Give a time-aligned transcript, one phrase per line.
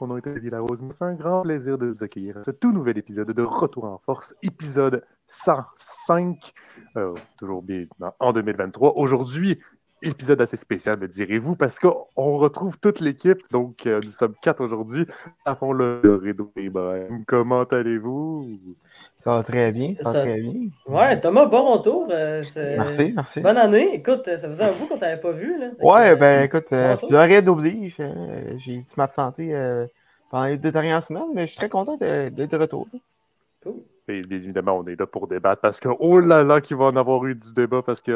[0.00, 0.78] mon nom est Olivier Larose.
[0.80, 3.42] Il me fait un grand plaisir de vous accueillir à ce tout nouvel épisode de
[3.42, 6.52] Retour en Force, épisode 105,
[6.96, 7.86] euh, toujours bien
[8.20, 8.98] en 2023.
[8.98, 9.58] Aujourd'hui,
[10.02, 13.38] épisode assez spécial, me direz-vous, parce qu'on retrouve toute l'équipe.
[13.50, 15.06] Donc, euh, nous sommes quatre aujourd'hui.
[15.58, 17.24] Fond le rideau Ibrahim.
[17.26, 18.76] Comment allez-vous?
[19.22, 20.52] Ça va très bien, ça, va très bien.
[20.88, 22.08] Ouais, Thomas, bon retour.
[22.10, 23.40] Euh, merci, merci.
[23.40, 23.94] Bonne année.
[23.94, 25.60] Écoute, ça faisait un bout qu'on t'avait pas vu.
[25.60, 25.68] Là.
[25.80, 28.02] ouais, ben écoute, euh, rien d'oblige.
[28.58, 29.86] J'ai dû m'absenter
[30.28, 32.88] pendant les deux dernières semaines, mais je suis très content d'être de retour.
[33.62, 33.74] Cool.
[34.08, 36.96] Et évidemment, on est là pour débattre parce que, oh là là, qu'il va en
[36.96, 38.14] avoir eu du débat parce qu'il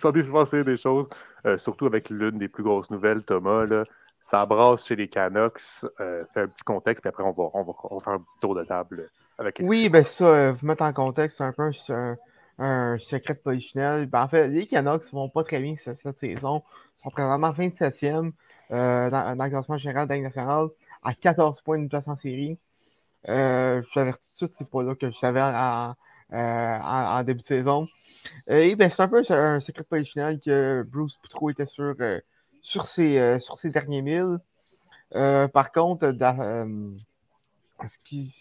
[0.00, 1.08] s'en est passé des choses,
[1.46, 3.66] euh, surtout avec l'une des plus grosses nouvelles, Thomas.
[3.66, 3.84] Là,
[4.20, 5.60] ça brasse chez les Canucks.
[6.00, 8.56] Euh, fait un petit contexte, puis après, on va, on va, faire un petit tour
[8.56, 11.70] de table avec Oui, ben ça, euh, vous mettre en contexte, c'est un peu
[12.58, 14.06] un, secret positionnel.
[14.06, 16.62] Ben, en fait, les Canucks vont pas très bien cette, saison.
[16.98, 18.32] Ils sont présentement 27e
[18.70, 20.68] dans, dans, le classement général de nationale
[21.02, 22.58] à 14 points de place en série.
[23.28, 25.94] Euh, je suis averti tout de suite, c'est pas là que je savais en,
[26.32, 27.88] euh, début de saison.
[28.46, 32.20] Et ben, c'est un peu un secret polichinal que Bruce Poutreau était sur, euh,
[32.62, 34.38] sur, ses, sur ses derniers milles.
[35.12, 36.10] par contre,
[37.86, 38.34] ce, qui,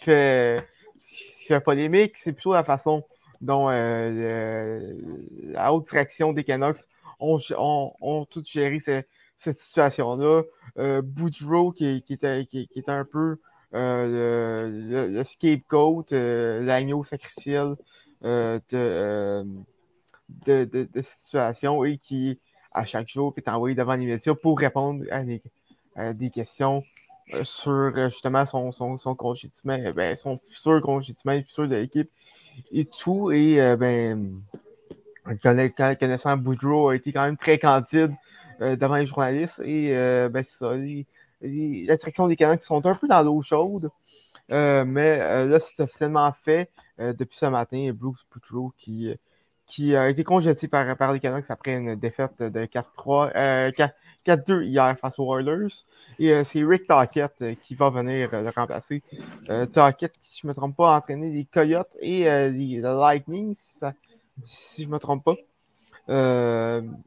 [0.00, 0.66] fait,
[1.64, 3.04] polémique, c'est plutôt la façon
[3.40, 4.80] dont la
[5.72, 6.78] haute direction des Canucks
[7.20, 9.08] ont, ont, tout géré cette,
[9.58, 10.42] situation-là.
[11.02, 12.18] Boudreau, qui, qui,
[12.86, 13.38] un peu
[13.74, 17.74] euh, le, scapegoat, euh, l'agneau sacrificiel
[18.24, 19.44] euh, de,
[20.46, 22.38] de, de, cette situation et qui,
[22.70, 25.24] à chaque jour, est envoyé devant les médias pour répondre à
[26.14, 26.84] des, questions
[27.42, 29.16] sur justement son, son, son
[29.64, 32.10] ben, son futur congédiement, futur de l'équipe
[32.72, 33.30] et tout.
[33.32, 34.40] Et ben,
[35.98, 38.12] connaissant Boudreau a été quand même très candide
[38.60, 39.60] devant les journalistes.
[39.64, 39.88] Et
[40.28, 40.74] ben, c'est ça
[41.44, 43.90] l'attraction des Canucks sont un peu dans l'eau chaude.
[44.52, 46.70] Euh, mais euh, là, c'est officiellement fait
[47.00, 47.90] euh, depuis ce matin.
[47.94, 49.14] Bruce Boudreau qui,
[49.66, 53.72] qui a été congédié par, par les Canucks après une défaite de 4-3,
[54.26, 55.84] 4-2 hier face aux Oilers.
[56.18, 59.02] Et c'est Rick Tockett qui va venir le remplacer.
[59.72, 64.82] Tockett, si je ne me trompe pas, a entraîné les Coyotes et les Lightning, si,
[64.82, 65.36] je ne me trompe pas.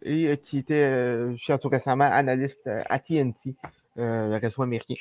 [0.03, 3.55] et qui était jusqu'à tout récemment analyste à TNT
[3.99, 4.93] euh, le réseau américain.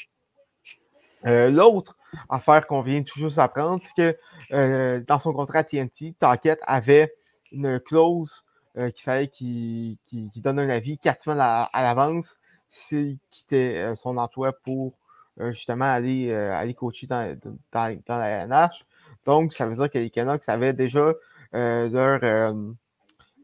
[1.27, 1.99] Euh, l'autre
[2.31, 4.19] affaire qu'on vient toujours d'apprendre, c'est que
[4.55, 7.15] euh, dans son contrat TNT, Tackett avait
[7.53, 8.46] une clause
[8.77, 9.99] qu'il fallait qu'il
[10.37, 12.37] donne un avis quatre semaines à, l'avance
[12.69, 14.93] s'il quittait son emploi pour
[15.39, 17.39] justement aller, aller coacher dans,
[17.73, 18.85] dans, la NH.
[19.25, 21.13] Donc, ça veut dire que les Canucks avaient déjà
[21.53, 22.55] leur,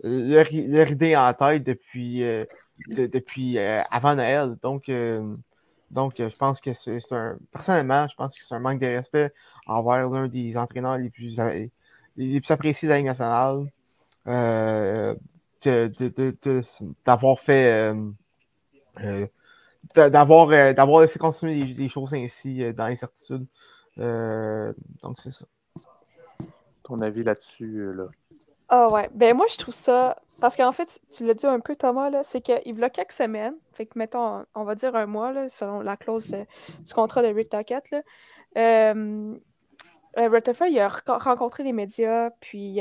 [0.02, 2.24] leur, idée en tête depuis,
[2.88, 4.56] depuis avant Noël.
[4.62, 4.90] Donc,
[5.92, 7.38] donc, je pense que c'est un.
[7.52, 9.30] Personnellement, je pense que c'est un manque de respect
[9.66, 11.38] envers l'un des entraîneurs les plus,
[12.16, 13.66] les plus appréciés de la nationale.
[14.26, 15.14] Euh,
[17.04, 17.92] d'avoir fait.
[17.92, 18.10] Euh,
[19.02, 19.26] euh,
[19.96, 23.46] d'avoir, d'avoir laissé continuer les, choses ainsi dans l'incertitude.
[23.96, 25.44] donc, c'est ça.
[26.84, 28.06] Ton avis là-dessus, là?
[28.68, 29.10] Ah ouais.
[29.12, 30.16] Ben moi, je trouve ça.
[30.42, 33.12] Parce qu'en fait, tu l'as dit un peu, Thomas, là, c'est qu'il y a quelques
[33.12, 36.44] semaines, fait que mettons, on va dire un mois, là, selon la clause euh,
[36.80, 38.02] du contrat de Rick Tackett, là,
[38.56, 39.36] euh,
[40.18, 42.80] euh il a rencontré les médias, puis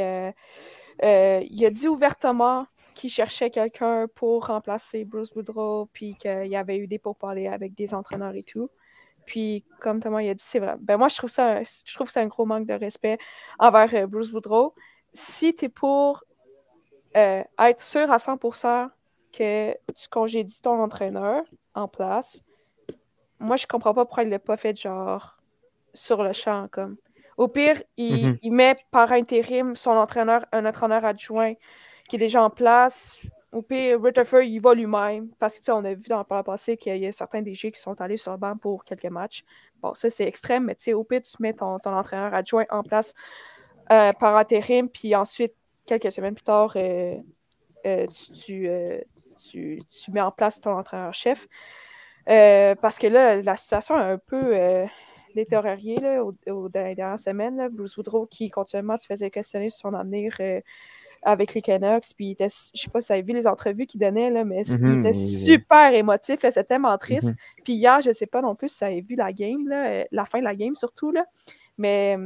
[1.04, 6.56] euh, il a dit ouvertement qu'il cherchait quelqu'un pour remplacer Bruce Boudreau, puis qu'il y
[6.56, 8.70] avait eu des pourparlers avec des entraîneurs et tout.
[9.26, 10.76] Puis, comme Thomas il a dit, c'est vrai.
[10.80, 13.18] Ben moi, je trouve ça, je trouve c'est un gros manque de respect
[13.60, 14.74] envers Bruce Boudreau
[15.14, 16.24] si tu es pour
[17.18, 18.90] euh, être sûr à 100%
[19.34, 21.44] que tu congédies ton entraîneur
[21.74, 22.42] en place,
[23.40, 25.38] moi, je comprends pas pourquoi il l'a pas fait genre
[25.94, 26.68] sur le champ.
[26.72, 26.98] comme.
[27.42, 28.38] Au pire, il, mhm.
[28.44, 31.56] il, met par intérim son entraîneur, un entraîneur adjoint
[32.08, 33.20] qui est déjà en place.
[33.52, 35.28] Au pire, Rutherford, il va lui-même.
[35.40, 38.00] Parce que, on a vu dans le passé qu'il y a certains DG qui sont
[38.00, 39.44] allés sur le banc pour quelques matchs.
[39.82, 42.66] Bon, ça, c'est extrême, mais tu sais, au pire, tu mets ton, ton entraîneur adjoint
[42.70, 43.16] en place
[43.92, 45.56] euh, par intérim, puis ensuite,
[45.88, 47.16] quelques semaines plus tard, euh,
[47.88, 48.06] euh,
[48.36, 48.70] tu,
[49.36, 51.48] tu, tu, mets en place ton entraîneur-chef.
[52.28, 54.86] parce que là, la situation est un peu
[55.36, 57.70] détériorée là, au, au, dans les dernières semaines.
[57.72, 60.36] Bruce Woodrow qui continuellement se faisait questionner sur son avenir
[61.24, 62.14] avec les Canucks.
[62.16, 64.78] Puis je sais pas si vous avez vu les entrevues qu'il donnait, là, mais il
[64.78, 66.40] mhm, était super émotif.
[66.42, 67.30] C'était tellement triste.
[67.30, 67.36] Mhm.
[67.64, 70.26] Puis hier, je sais pas non plus si vous avez vu la game, là, la
[70.26, 71.12] fin de la game surtout.
[71.12, 71.26] Là,
[71.78, 72.18] Mais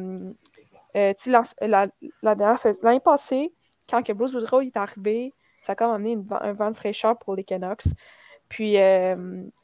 [0.96, 1.14] euh,
[1.62, 1.88] la,
[2.22, 3.52] l'année passée,
[3.90, 7.36] quand que Bruce Woodrow est arrivé, ça a comme amené un vent de fraîcheur pour
[7.36, 7.86] les Canucks.
[8.48, 8.78] Puis,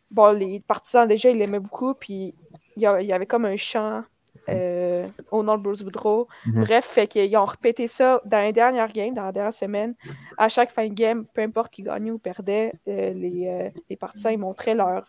[0.10, 1.94] bon, les partisans, déjà, ils l'aimaient beaucoup.
[1.94, 2.34] Puis,
[2.78, 4.04] il y, avait comme un chant
[4.50, 6.28] euh, au nom de Bruce Boudreau.
[6.46, 6.64] Mhm.
[6.64, 9.94] Bref, fait qu'ils ont répété ça dans les dernières games, dans la dernière semaine.
[10.38, 13.98] À chaque fin de game, peu importe qui gagnait ou perdait, euh, les, euh, les,
[13.98, 15.06] partisans montraient leur,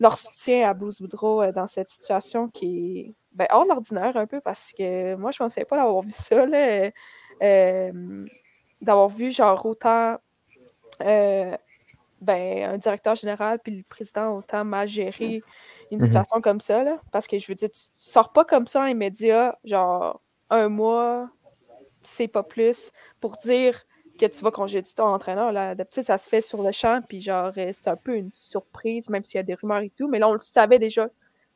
[0.00, 4.26] leur soutien à Bruce Boudreau dans cette situation qui est ben, hors de l'ordinaire un
[4.26, 6.46] peu parce que moi, je ne pensais pas d'avoir vu ça.
[8.80, 10.16] d'avoir vu genre autant
[11.00, 11.58] ben,
[12.22, 15.42] un directeur général puis le président autant mal gérer
[15.92, 16.06] une mhm.
[16.06, 18.86] situation comme ça, là, parce que je veux dire, tu, sors pas comme ça en
[18.86, 21.28] immédiat, genre un mois,
[22.02, 23.78] c'est pas plus, pour dire
[24.18, 25.52] que tu vas congédier ton entraîneur.
[25.52, 25.74] Là.
[25.74, 29.08] D'habitude, ça se fait sur le champ, puis genre, euh, c'est un peu une surprise,
[29.10, 31.08] même s'il y a des rumeurs et tout, mais là, on le savait déjà,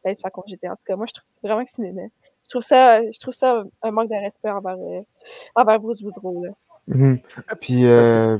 [0.04, 0.68] ben, se faire congédier.
[0.68, 2.08] En tout cas, moi, je trouve vraiment que c'est une...
[2.44, 5.00] Je trouve ça, je trouve ça un manque de respect envers, euh,
[5.56, 6.44] envers Bruce Boudreau.
[6.44, 6.52] Là.
[6.86, 7.18] Mhm.
[7.60, 8.38] Puis, euh,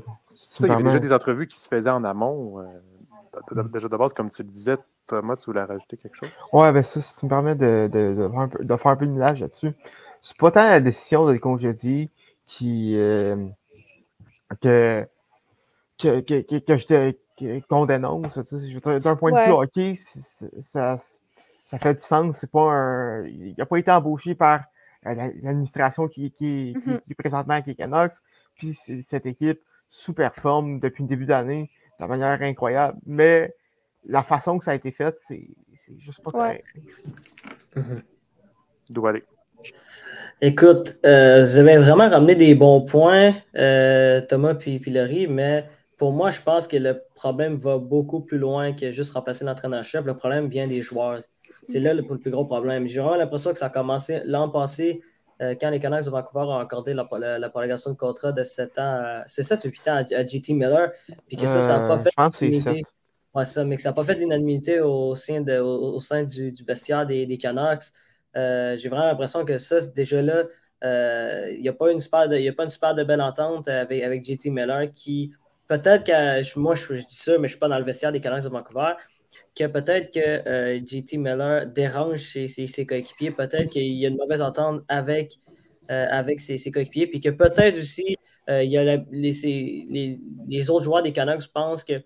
[0.60, 2.60] il y a déjà des entrevues qui se faisaient en amont.
[2.60, 6.28] Euh, déjà de base, comme tu le disais, Thomas, tu voulais rajouter quelque chose?
[6.52, 8.96] Ouais, ben ça, ça me permet de, de, de, faire, un peu, de faire un
[8.96, 9.72] peu là-dessus.
[10.22, 12.10] C'est pas tant la décision de le congédier
[12.46, 12.96] qui.
[12.96, 13.36] Euh,
[14.60, 15.06] que,
[15.98, 17.14] que, que, que, je te
[17.68, 18.38] qu'on dénonce.
[18.38, 20.96] D'un point de vue hockey, ça,
[21.62, 22.36] ça fait du sens.
[22.38, 24.64] C'est pas un, il n'a pas été embauché par
[25.06, 27.00] euh, l'administration qui, qui, qui, mm-hmm.
[27.02, 28.14] qui, est présentement avec les Canucks.
[28.56, 31.70] Puis cette équipe sous-performe depuis le début d'année
[32.00, 32.98] de manière incroyable.
[33.06, 33.54] Mais
[34.08, 35.48] la façon que ça a été fait, c'est
[35.98, 36.64] juste pas correct.
[38.88, 39.24] Doit aller.
[40.40, 45.66] Écoute, euh, vous avez vraiment ramené des bons points, euh, Thomas puis, puis Laurie, mais
[45.96, 50.04] pour moi, je pense que le problème va beaucoup plus loin que juste remplacer l'entraîneur-chef.
[50.04, 51.22] Le problème vient des joueurs.
[51.66, 52.86] C'est là le, plus gros problème.
[52.86, 55.00] J'ai vraiment l'impression que ça a commencé l'an passé
[55.40, 57.08] euh, quand les Canucks de Vancouver ont accordé la,
[57.38, 60.90] la, prolongation de contrat de 7 ans, c'est 7 ou 8 ans à, JT Miller,
[61.26, 62.10] puis que ça, ça n'a pas fait.
[62.10, 62.82] Je pense que c'est
[63.36, 66.52] Ouais, ça, mais que ça n'a pas fait l'unanimité au sein, de, au, sein du,
[66.52, 67.82] du des, des Canucks.
[68.34, 70.44] Euh, j'ai vraiment l'impression que ça, déjà là,
[70.84, 73.68] euh, il n'y a, pas une super de, a pas une super de belle entente
[73.68, 75.32] avec, JT Miller qui,
[75.68, 78.22] peut-être que, moi je, dis ça, mais je ne suis pas dans le vestiaire des
[78.22, 78.92] Canucks de Vancouver,
[79.54, 84.16] que peut-être que euh, JT Miller dérange ses, ses, coéquipiers, peut-être qu'il y a une
[84.16, 85.38] mauvaise entente avec,
[85.90, 88.16] avec ses, coéquipiers, puis que peut-être aussi
[88.48, 92.02] y a les, les, les, autres joueurs des Canucks pensent que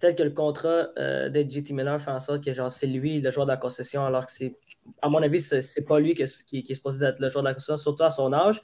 [0.00, 3.20] peut-être que le contrat euh, de JT Miller fait en sorte que genre c'est lui
[3.20, 4.54] le joueur de la concession, alors que c'est,
[5.02, 7.76] à mon avis, c'est, pas lui qui, est supposé être le joueur de la concession,
[7.76, 8.60] surtout à son âge.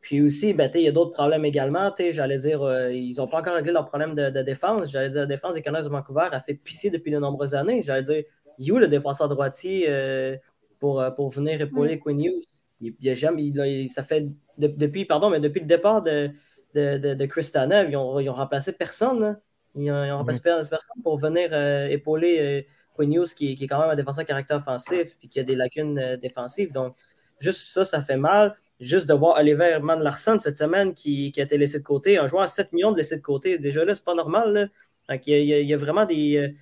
[0.00, 1.90] Puis aussi, ben, il y a d'autres problèmes également.
[2.10, 4.90] J'allais dire, euh, ils n'ont pas encore réglé leur problème de, défense.
[4.90, 7.82] J'allais dire, la défense des Canucks de Vancouver a fait pitié depuis de nombreuses années.
[7.82, 8.22] J'allais dire,
[8.58, 10.36] you, le défenseur droitier, euh,
[10.78, 12.44] pour, pour venir épauler Quinn Hughes?
[12.82, 13.50] Il, il, a jamais,
[13.88, 14.26] ça fait
[14.58, 16.28] depuis, pardon, mais depuis le départ de,
[16.74, 19.38] de, de, de Chris Tanev, ils ont, ils ont remplacé personne.
[19.76, 22.62] Ils ont, remplacé personne pour venir euh, épauler euh,
[22.96, 25.42] Quinn Hughes, qui, qui, est quand même un défenseur à caractère offensif, puis qui a
[25.42, 26.70] des lacunes euh, défensives.
[26.72, 26.94] Donc,
[27.40, 28.56] juste ça, ça fait mal.
[28.78, 32.18] Juste de voir Oliver Mann Larson cette semaine qui, qui, a été laissé de côté,
[32.18, 34.70] un joueur à 7 millions de laissé de côté, déjà là, c'est pas normal.
[35.08, 36.52] il, y a, vraiment des.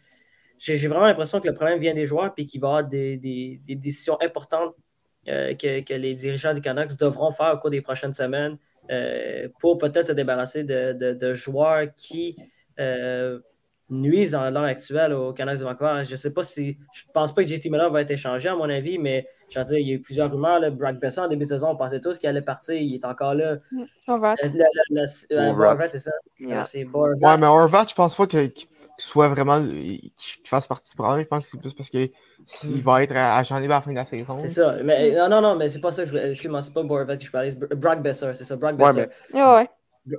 [0.58, 3.16] J'ai vraiment l'impression que le problème vient des joueurs, puis qu'il va y avoir des,
[3.16, 4.74] des, des décisions importantes
[5.26, 8.58] que, que, les dirigeants des Canucks devront faire au cours des prochaines semaines
[9.58, 12.36] pour peut-être se débarrasser de, de, de joueurs qui
[12.78, 13.40] euh,
[13.92, 16.02] nuisent à l'heure actuelle au Canucks de Vancouver.
[16.04, 16.78] Je ne sais pas si.
[16.92, 19.64] Je pense pas que JT Miller va être échangé, à mon avis, mais je veux
[19.64, 20.58] dire, il y a eu plusieurs rumeurs.
[20.58, 22.74] Là, Brock Besson, en début de saison, on pensait tous qu'il allait partir.
[22.74, 23.58] Il est encore là.
[24.08, 24.36] Horvat.
[25.30, 26.12] Horvat, c'est ça.
[26.64, 28.52] C'est Ouais, mais Horvat, je pense pas qu'il
[28.96, 29.62] soit vraiment.
[29.62, 30.10] qu'il
[30.46, 31.24] fasse partie du problème.
[31.24, 32.10] Je pense que c'est plus parce qu'il
[32.64, 32.80] hmm.
[32.80, 34.36] va être achandé à la fin de la saison.
[34.36, 34.76] C'est ça.
[34.82, 37.24] Mais, non, non, non, mais c'est pas ça que je Excuse-moi, c'est pas Horvat que
[37.24, 37.54] je parlais.
[37.54, 38.56] Brock Besser, c'est ça.
[38.56, 39.06] Brock Besser.
[39.34, 39.70] Ouais, ouais.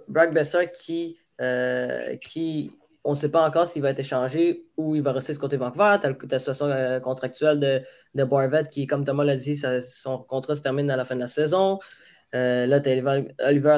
[0.08, 2.72] Brock Besser qui euh, qui,
[3.04, 5.58] on ne sait pas encore s'il va être échangé ou il va rester du côté
[5.58, 5.98] Vancouver.
[6.02, 7.82] Tu as la situation euh, contractuelle de,
[8.16, 11.28] de qui, comme Thomas l'a dit, son contrat se termine à la fin de la
[11.28, 11.80] saison.
[12.36, 13.78] Euh, là, tu as Oliver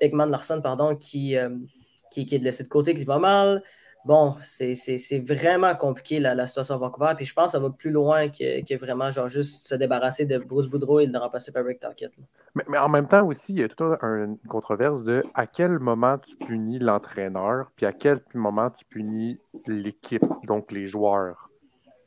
[0.00, 1.36] Eggman Larson pardon, qui,
[2.10, 3.62] qui, qui, est laissé de côté, qui va mal
[4.04, 7.12] bon, c'est vraiment compliqué la, situation à Vancouver.
[7.16, 10.38] Puis je pense que ça va plus loin que, vraiment genre juste se débarrasser de
[10.38, 12.12] Bruce Boudreau et de le remplacer par Rick Tockett.
[12.54, 16.18] Mais, en même temps aussi, il y a toute une controverse de à quel moment
[16.18, 21.50] tu punis l'entraîneur, puis à quel moment tu punis l'équipe, donc les joueurs.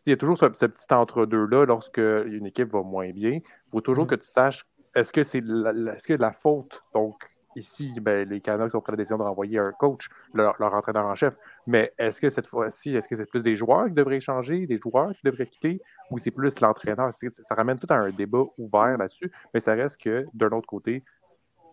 [0.05, 3.31] Il y a toujours ce, petit entre-deux-là lorsque une équipe va moins bien.
[3.31, 4.09] Il faut toujours mm-hmm.
[4.09, 4.65] que tu saches
[4.97, 7.23] est-ce que c'est est-ce que la faute donc
[7.57, 11.15] Ici, ben, les Canucks ont pris la décision de renvoyer un coach, leur, entraîneur en
[11.15, 11.39] chef.
[11.65, 14.77] Mais est-ce que cette fois-ci, est-ce que c'est plus des joueurs qui devraient changer, des
[14.77, 17.11] joueurs qui devraient quitter, où c'est plus l'entraîneur?
[17.11, 21.03] Ça ramène tout à un débat ouvert là-dessus, mais ça reste que, d'un autre côté,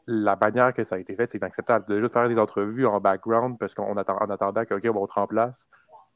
[0.06, 1.84] la manière que ça a été fait, c'est inacceptable.
[1.86, 5.06] De juste faire des entrevues en background parce qu'on attend, en attendant que, OK, on
[5.06, 5.68] te remplace,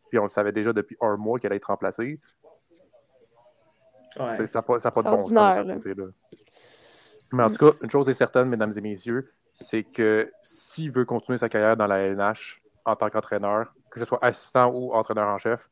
[0.09, 2.19] puis on le savait déjà depuis un mois qu'elle allait être remplacée.
[4.19, 5.67] Ouais, ça n'a pas, ça a pas de bon sens.
[7.35, 11.05] Mais en tout cas, une chose est certaine, mesdames et messieurs, c'est que s'il veut
[11.05, 15.29] continuer sa carrière dans la LNH en tant qu'entraîneur, que ce soit assistant ou entraîneur
[15.29, 15.69] en chef,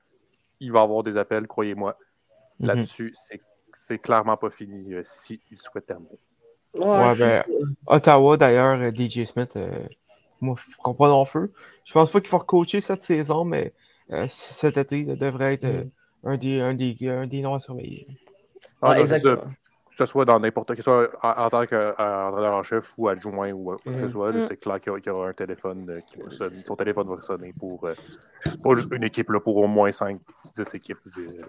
[0.61, 1.97] il va avoir des appels, croyez-moi.
[2.61, 2.66] Mhm.
[2.68, 3.40] Là-dessus, c'est-
[3.87, 6.18] c'est clairement pas fini euh, s'il souhaite terminer.
[6.75, 7.45] Ouais, ben,
[7.87, 9.87] Ottawa, d'ailleurs, euh, DJ Smith, euh,
[10.40, 11.52] moi, je prends pas non feu.
[11.85, 13.73] Je pense pas qu'il va coacher cette saison, mais
[14.12, 15.85] euh, cet été, il devrait être euh,
[16.25, 18.06] un, des, un, des, un des noms à surveiller.
[18.83, 19.33] Ah, Ouais, non, c'est ça.
[19.33, 19.52] exactement.
[19.96, 23.50] Que ce soit dans n'importe quel, soit en, en tant qu'entraîneur en chef ou adjoint
[23.52, 24.12] ou quoi que ce Mhm.
[24.12, 24.46] soit, Mhm.
[24.48, 26.56] c'est clair qu'il y aura- qu'il y aura un téléphone euh, qui va sonner.
[26.56, 27.94] Son téléphone va sonner pour euh,
[28.62, 30.98] pas juste une équipe, là, pour au moins 5-10 équipes.
[31.06, 31.44] je dirais.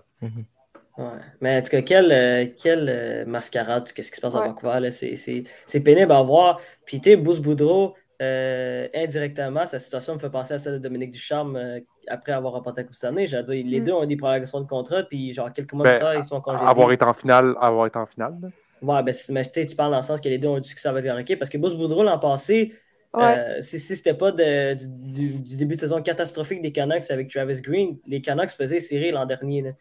[0.98, 1.06] Ouais.
[1.42, 4.40] Mais en tout cas, quelle, euh, quelle euh, mascarade, qu'est-ce qui se passe à.
[4.42, 6.60] Vancouver, c'est, c'est, c'est pénible à voir.
[6.86, 10.78] Puis, tu sais, Bruce Boudreau, euh, indirectement, sa situation me fait penser à celle de
[10.80, 13.28] Dominique Ducharme euh, après avoir remporté la Coupe cette année.
[13.28, 13.84] J'allais dire, les Mm.
[13.84, 16.24] deux ont eu des prolongations de contrat, puis genre quelques mois Ben, plus tard, ils
[16.24, 16.68] sont congédiés.
[16.68, 18.36] Avoir été en finale, avoir été en finale.
[18.42, 18.48] là.
[18.82, 20.62] Ouais, ben, mais tu sais, tu parles dans le sens que les deux ont eu
[20.62, 22.74] du succès avec leur équipe, parce que Bruce Boudreau, l'an passé,
[23.14, 23.24] Ouais.
[23.24, 27.62] euh, si, si c'était pas de- du, début de saison catastrophique des Canucks avec Travis
[27.62, 29.62] Green, les Canucks faisaient série l'an dernier.
[29.64, 29.72] là.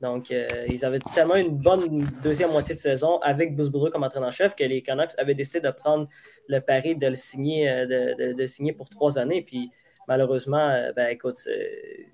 [0.00, 4.04] Donc, euh, ils avaient tellement une bonne deuxième moitié de saison avec Bruce Boudreau comme
[4.04, 6.06] entraîneur-chef que les Canucks avaient décidé de prendre
[6.48, 9.40] le pari de le signer, euh, de, de- de le signer pour trois années.
[9.42, 9.70] Puis,
[10.08, 11.36] malheureusement, euh, ben, écoute,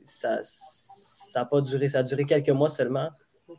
[0.04, 0.40] ça
[1.34, 1.88] n'a pas duré.
[1.88, 3.10] Ça a duré quelques mois seulement.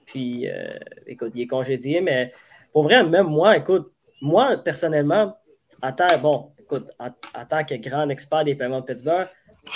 [0.05, 2.31] Puis, euh, écoute, il est congédié, mais
[2.71, 5.37] pour vrai, même moi, écoute, moi, personnellement,
[5.81, 7.09] en tant, bon, écoute, en,
[7.45, 9.27] tant que grand expert des paiements de Pittsburgh,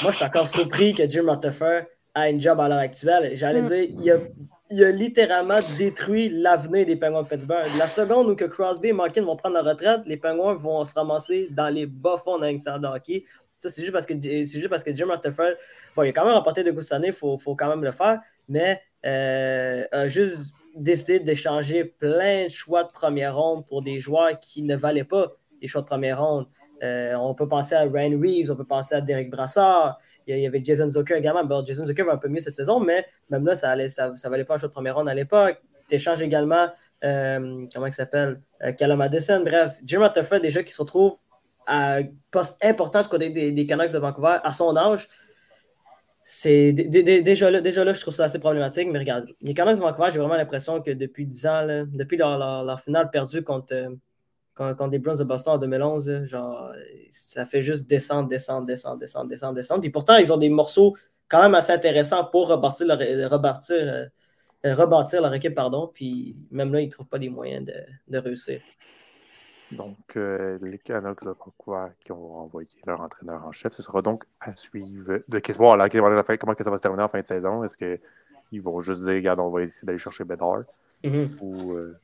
[0.02, 1.84] moi, je suis encore surpris que Jim Rutherford
[2.14, 3.36] a une job à l'heure actuelle.
[3.36, 3.68] J'allais Mm.
[3.68, 4.18] dire, il a,
[4.70, 7.68] il a littéralement détruit l'avenir des Penguins de Pittsburgh.
[7.78, 10.94] La seconde où que Crosby et Malkin vont prendre la retraite, les Penguins vont se
[10.94, 13.24] ramasser dans les bas fonds d'un de hockey.
[13.58, 15.54] Ça, c'est juste parce que c'est juste parce que Jim Rutherford,
[15.96, 17.84] bon, il a quand même remporté deux coups cette année, il faut, faut quand même
[17.84, 23.82] le faire, mais euh, a juste décidé d'échanger plein de choix de première ronde pour
[23.82, 26.48] des joueurs qui ne valaient pas les choix de première ronde.
[26.84, 30.00] Euh, on peut penser à Ryan Reeves, on peut penser à Derek Brassard.
[30.28, 31.66] Il y avait Jason Zucker également.
[31.66, 34.44] Jason Zucker va un peu mieux cette saison, mais même là, ça ne ça, valait
[34.44, 35.62] pas un choix de première ronde à l'époque.
[35.90, 36.68] Tu échanges également,
[37.04, 39.00] euh, comment il s'appelle, euh, Callum.
[39.00, 41.18] Bref, Jim Rutherford, déjà, qui se retrouve
[41.67, 42.00] à
[42.31, 45.07] poste important du côté des, des Canucks de Vancouver à son âge.
[46.24, 48.89] C'est dé- dé- dé- déjà là, déjà là, je trouve ça assez problématique.
[48.91, 52.38] Mais regarde, les Canucks de Vancouver, j'ai vraiment l'impression que depuis 10 ans, depuis leur,
[52.81, 53.89] finale perdue contre, euh,
[54.55, 56.71] contre, les Bruins de Boston en 2011, là, genre,
[57.12, 59.81] ça fait juste descendre, descendre, descendre, descendre, descendre, descendre.
[59.81, 60.95] Puis pourtant, ils ont des morceaux
[61.29, 63.27] quand même assez intéressants pour rebâtir leur, euh,
[65.21, 65.55] leur équipe.
[65.55, 65.89] Pardon.
[65.93, 67.74] Puis même là, ils ne trouvent pas les moyens de,
[68.07, 68.62] de réussir.
[69.71, 74.01] Donc, euh, les Canucks de Vancouver qui ont envoyé leur entraîneur en chef, ce sera
[74.01, 77.19] donc à suivre de qu'est-ce voir là, comment que ça va se terminer en fin
[77.19, 77.63] de saison?
[77.63, 80.63] Est-ce qu'ils vont juste dire, regarde, on va essayer d'aller chercher Bedard?
[81.03, 81.38] Mhm.
[81.41, 81.74] ou.
[81.74, 82.00] euh,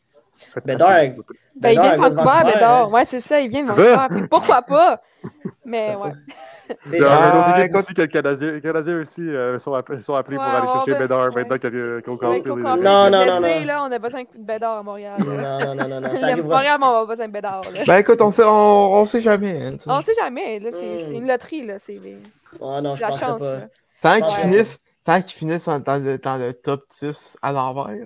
[0.52, 2.86] faites- Ben, il vient de Bédard, Vancouver, Bédard.
[2.88, 2.92] hein.
[2.92, 3.68] Ouais, c'est ça, il vient de.
[3.68, 3.96] Vancouver.
[4.10, 5.02] Puis pourquoi pas?
[5.66, 6.12] Mais ouais.
[6.70, 10.38] Autre Ah, écoute- aussi que le Canadien, les Canadiens aussi euh, sont, appelés, sont appelés
[10.38, 11.00] pour aller chercher ouais.
[11.00, 11.18] maintenant
[12.18, 13.66] Cole est- Non, non, non, non.
[13.66, 15.18] là, on a besoin de Bédard à Montréal.
[15.20, 16.56] Non, non, non, non, Il ça y a arrivera.
[16.56, 17.62] Montréal, mais on a besoin de Bédard.
[17.74, 17.84] là.
[17.86, 18.50] Ben écoute, on sait, on,
[18.94, 19.62] on sait jamais.
[19.68, 19.76] hein.
[19.88, 20.98] On sait jamais, là, c'est Mm.
[21.00, 21.76] c'est une loterie, là.
[21.80, 22.00] C'est
[22.60, 23.60] Oh, non, c'est je la chance, pas.
[24.02, 28.06] Tant qu'ils finissent, tant qu'ils finissent en- dans, le, dans le top 10 à l'envers,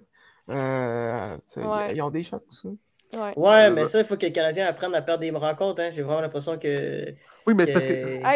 [0.49, 1.95] euh, Ouais.
[1.95, 2.65] ils ont des chances.
[2.65, 2.75] hein.
[3.15, 3.33] Ouais.
[3.37, 5.81] Ouais, mais ça, il faut que les Canadiens apprennent à perdre des rencontres.
[5.81, 5.91] Hein.
[5.93, 7.05] J'ai vraiment l'impression que.
[7.45, 8.19] Oui, mais c'est parce que.
[8.21, 8.35] Ah,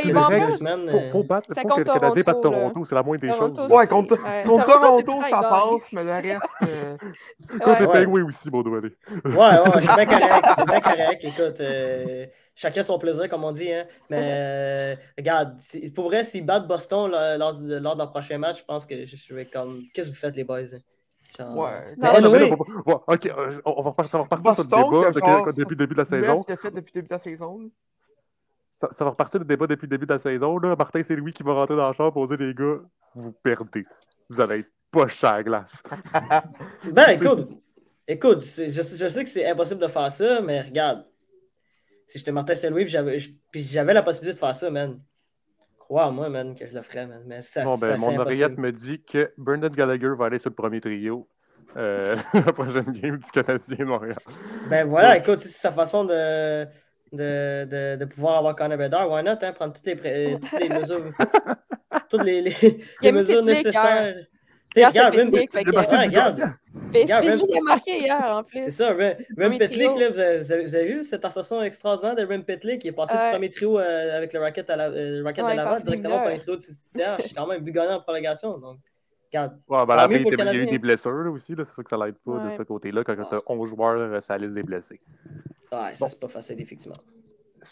[0.51, 3.63] semaines, faut, faut battre, faut que le Canadien batte Toronto, c'est la moindre des Toronto,
[3.63, 3.71] choses.
[3.71, 6.41] Ouais, contre, ouais, contre Toronto, ça passe, mais le reste.
[6.63, 6.97] euh,
[7.59, 8.05] Contre les Ouais.
[8.05, 8.79] Penguins aussi, bon doigt.
[8.79, 8.89] Ouais,
[9.35, 10.45] ouais, c'est bien correct.
[10.57, 11.23] C'est bien correct.
[11.25, 12.25] Écoute, euh,
[12.55, 13.73] chacun son plaisir, comme on dit.
[13.73, 13.83] Hein.
[14.09, 15.57] Mais euh, regarde,
[15.93, 18.85] pour vrai, s'ils battent Boston là, lors, de, lors de leur prochain match, je pense
[18.85, 19.81] que je, je vais comme.
[19.93, 20.59] Qu'est-ce que vous faites, les boys?
[20.73, 20.79] hein?
[21.37, 21.95] Genre- ouais.
[21.97, 22.51] Mais anyway,
[22.85, 25.93] ok, euh, on va repartir, ça va repartir sur le débat de- depuis le début
[25.93, 26.41] de la saison.
[26.47, 27.71] défaites depuis le début de la saison.
[28.77, 30.57] Ça, ça va repartir le débat depuis le début de la saison.
[30.57, 30.75] Là.
[30.75, 32.77] Martin, c'est lui qui va rentrer dans la chambre et dire les gars,
[33.15, 33.85] vous perdez.
[34.29, 35.81] Vous allez être pas cher à glace.
[36.91, 37.49] Ben, écoute,
[38.07, 38.47] écoute, je,
[38.81, 41.05] sais- je sais que c'est impossible de faire ça, mais regarde,
[42.07, 42.85] si j'étais Martin Saint-Louis
[43.51, 44.99] puis j'avais la possibilité de faire ça, man,
[45.91, 47.21] crois-moi, man, que je le ferais, man.
[47.25, 50.49] Mais ça, Bon, ben, ça, mon oreillette me dit que Brendan Gallagher va aller sur
[50.49, 51.27] le premier trio
[51.75, 54.17] euh, la prochaine game du Canadien de Montréal.
[54.69, 56.63] Ben voilà, écoute, c'est sa façon de,
[57.11, 60.69] de, de, de pouvoir avoir Connor Bedard, why not, hein, prendre toutes les, toutes les
[60.69, 61.11] mesures,
[62.09, 62.41] toutes les,
[63.11, 64.15] mesures Pitlick, nécessaires.
[64.73, 66.41] C'est regarde, Pitlick, fait que- Ouais, du regarde.
[66.93, 68.61] Regarde, a marqué hier, en plus.
[68.61, 72.15] C'est ça, Rem, Rem là, vous, avez, vous avez- vous avez vu cette ascension extraordinaire
[72.15, 74.89] de Rem Pitlick qui est passé du premier trio euh, avec le Rocket, à la,
[74.89, 77.17] euh, Rocket Ouais, de Laval parce directement au que- premier trio de tiers.
[77.19, 78.57] Je suis quand même gagnant en prolongation.
[78.57, 78.77] Donc,
[79.31, 79.57] regarde.
[79.67, 81.89] Ouais, ben, il pour y a eu des blessures là, aussi, là, c'est sûr que
[81.89, 84.37] ça l'aide pas de ce côté-là quand Ah, tu as 11 joueurs euh, sur la
[84.39, 85.01] liste des blessés.
[85.71, 86.97] Ouais, ça, c'est pas facile, effectivement.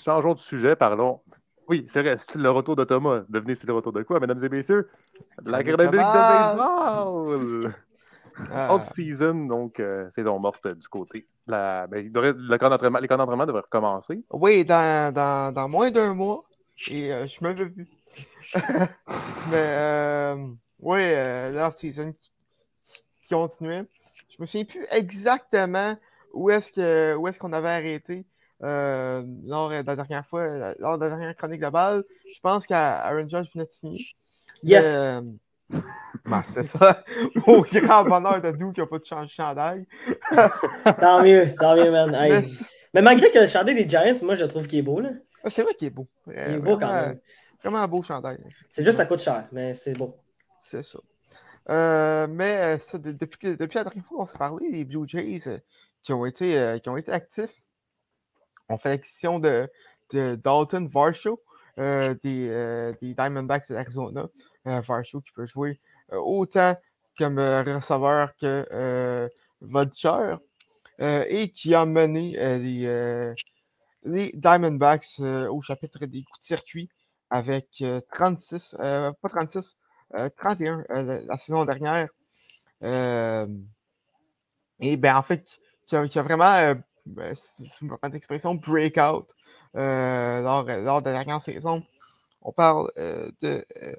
[0.03, 1.21] Changeons de sujet, parlons.
[1.67, 3.23] Oui, c'est vrai, c'est le retour de Thomas.
[3.29, 4.89] Devenez, c'est le retour de quoi, mesdames et messieurs?
[5.45, 7.73] La Ligue de baseball!
[8.53, 11.27] Ah, Off-season, donc euh, saison morte euh, du côté.
[11.45, 14.23] La, ben, il devrait- le camp d'entraînement- les camps d'entraînement devraient recommencer.
[14.31, 16.45] Oui, dans, dans, dans moins d'un mois.
[16.89, 17.89] Et euh, je me veux plus.
[19.51, 20.35] Mais euh,
[20.79, 22.31] oui, euh, l'off-season qui,
[23.21, 23.83] qui continuait.
[24.29, 25.97] Je me souviens plus exactement
[26.33, 28.25] où est-ce que où est-ce qu'on avait arrêté
[28.61, 32.05] lors de la dernière fois, lors de la dernière chronique globale.
[32.33, 34.05] Je pense qu'Aaron Judge venait de signer.
[34.63, 34.85] Yes!
[34.85, 35.21] Euh,
[36.25, 37.03] ben, c'est ça.
[37.47, 39.85] Au grand bonheur de Doux qui n'a pas de change de chandail.
[40.99, 42.13] Tant mieux, tant mieux, man.
[42.15, 42.31] Hey.
[42.31, 42.41] Mais
[42.95, 44.99] Mais malgré que le chandail des Giants, moi, je trouve qu'il est beau.
[44.99, 45.09] là.
[45.43, 46.07] Ah, C'est vrai qu'il est beau.
[46.27, 47.19] Il est beau quand même.
[47.63, 48.43] Vraiment un beau chandail.
[48.67, 50.15] C'est juste ça coûte cher, mais c'est beau.
[50.61, 50.99] C'est ça.
[51.69, 54.85] Euh, mais euh, ça, de- depuis, que- depuis la dernière fois qu'on s'est parlé, les
[54.85, 55.57] Blue Jays euh,
[56.01, 57.51] qui, ont été, euh, qui ont été actifs
[58.69, 59.69] ont fait l'acquisition de,
[60.13, 61.35] de Dalton Varsho euh,
[61.79, 64.27] des, euh, des Diamondbacks de l'Arizona.
[64.67, 65.79] Euh, Varsho qui peut jouer
[66.11, 66.75] euh, autant
[67.17, 69.27] comme euh, receveur que euh,
[69.61, 70.39] voltigeur
[71.01, 73.33] euh, et qui a mené euh, les, euh,
[74.03, 76.89] les Diamondbacks euh, au chapitre des coups de circuit
[77.29, 79.75] avec euh, 36, euh, pas 36,
[80.15, 82.09] euh, 31 euh, la, la saison dernière.
[82.83, 83.47] Euh,
[84.79, 88.15] et ben en fait, qui, a, qui a vraiment, euh, ben, si si me permettez
[88.15, 89.33] l'expression, breakout
[89.75, 91.83] euh, lors, lors de la dernière saison.
[92.41, 93.95] On parle euh, de, euh,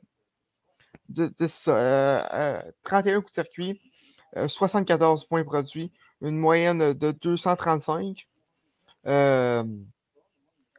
[1.08, 3.80] de, ça, euh, euh, 31 coups de circuit,
[4.36, 8.26] euh, 74 points produits, une moyenne de 235.
[9.06, 9.64] Euh,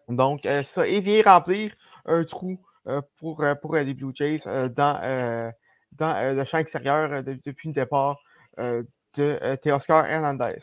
[0.10, 1.73] donc, euh, ça, vient remplir
[2.05, 5.51] un trou euh, pour, euh, pour euh, les Blue Jays euh, dans, euh,
[5.93, 8.19] dans euh, le champ extérieur euh, de- depuis le départ
[8.60, 8.84] euh,
[9.15, 10.60] de euh, Teoscar Hernandez.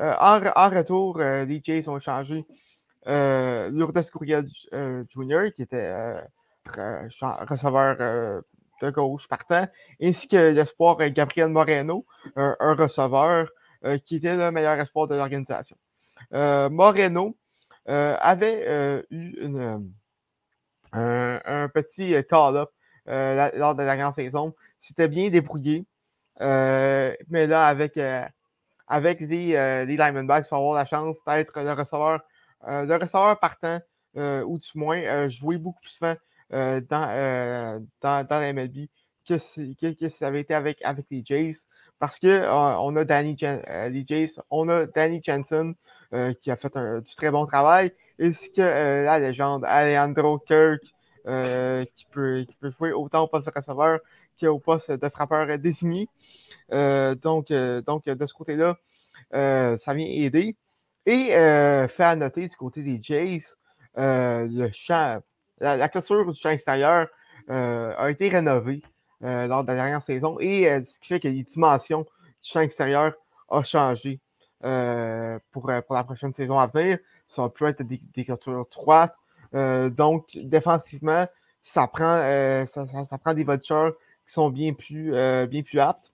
[0.00, 2.46] Euh, en, re- en retour, euh, les Jays ont échangé
[3.08, 5.92] euh, Lourdes Courriel Jr., qui était
[6.66, 8.42] receveur
[8.80, 9.66] de gauche partant,
[10.00, 12.06] ainsi que l'espoir Gabriel Moreno,
[12.36, 13.48] un, receveur
[14.04, 15.76] qui était le meilleur espoir de l'organisation.
[16.30, 17.36] Moreno
[17.86, 19.34] avait eu
[20.92, 22.70] un, un petit call-up
[23.06, 24.54] lors de la dernière saison.
[24.78, 25.86] C'était bien débrouillé.
[26.38, 27.98] Mais là, avec,
[28.88, 32.20] avec les, euh, les Diamondbacks, il va avoir la chance d'être le receveur,
[32.68, 33.80] euh, partant,
[34.16, 36.14] euh, ou du moins euh, jouer beaucoup plus souvent
[36.50, 38.88] dans, dans, dans la MLB
[39.26, 41.52] que, si- que, que ça avait été avec, avec les Jays.
[41.98, 45.74] Parce que on a Danny euh, les Jays, on a Danny Jensen
[46.40, 50.82] qui a fait un, du très bon travail, ainsi que euh, la légende Alejandro Kirk
[51.26, 54.00] euh, qui, peut, jouer autant au poste de receveur
[54.40, 56.08] qu'au poste de frappeur désigné.
[56.72, 58.76] Euh, donc, euh, donc, de ce côté-là,
[59.32, 60.56] ça vient aider.
[61.06, 63.40] Et fait à noter du côté des Jays,
[63.96, 65.20] le champ,
[65.60, 67.08] la, clôture du champ extérieur
[67.48, 68.82] a été rénovée
[69.20, 72.08] lors de la dernière saison et ce qui fait que les dimensions du
[72.42, 73.14] champ extérieur
[73.48, 74.20] ont changé
[74.60, 76.98] pour, pour la prochaine saison à venir.
[77.26, 79.14] Ça peut être des, des clôtures droites.
[79.54, 81.26] Euh, donc, défensivement,
[81.60, 82.86] ça prend, euh, ça,
[83.22, 83.94] prend des vultures
[84.26, 86.12] qui sont bien plus, euh, bien plus aptes.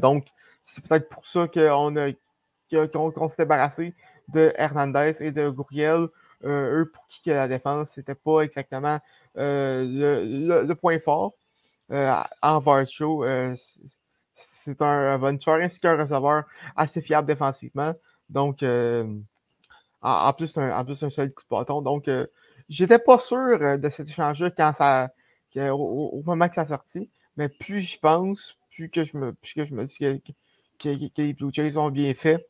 [0.00, 0.26] Donc,
[0.62, 3.94] c'est peut-être pour ça qu'on s'est débarrassé
[4.28, 6.08] de Hernandez et de Gouriel.
[6.44, 9.00] Euh, eux, pour qui que la défense, c'était pas exactement
[9.34, 11.34] le, point fort.
[11.90, 13.56] En Varsho, euh,
[14.34, 16.44] c'est- un vulture ainsi qu'un receveur
[16.76, 17.94] assez fiable défensivement.
[18.28, 18.62] Donc,
[20.04, 21.80] en, plus, c'est un, en plus, un solide coup de bâton.
[21.82, 22.26] Donc, euh,
[22.68, 25.10] j'étais pas sûr euh, de cet échange-là quand ça,
[25.56, 27.10] au, moment que ça a sorti.
[27.36, 30.22] Mais plus j'y pense, plus que je me, plus que je me dis
[30.78, 32.46] que, les Blue Jays ont bien fait.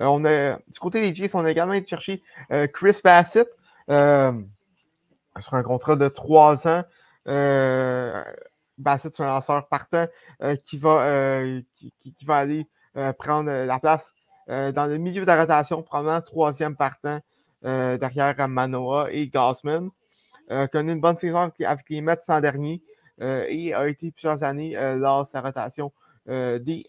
[0.00, 3.48] Euh, on du côté des Jays, on a également été chercher euh, Chris Bassett
[3.88, 6.82] sur un contrat de trois ans.
[8.78, 10.06] Bassett, c'est un lanceur partant
[10.64, 11.44] qui, va,
[11.76, 12.66] qui, va aller
[13.18, 14.12] prendre la place
[14.48, 17.20] euh, dans le milieu de la rotation, probablement troisième partant
[17.64, 19.90] euh, derrière Manoa et Gassman.
[20.52, 22.80] Euh, connu une bonne saison avec, les Mets l'an dernier
[23.20, 25.92] euh, et a été plusieurs années lors de sa rotation
[26.26, 26.86] des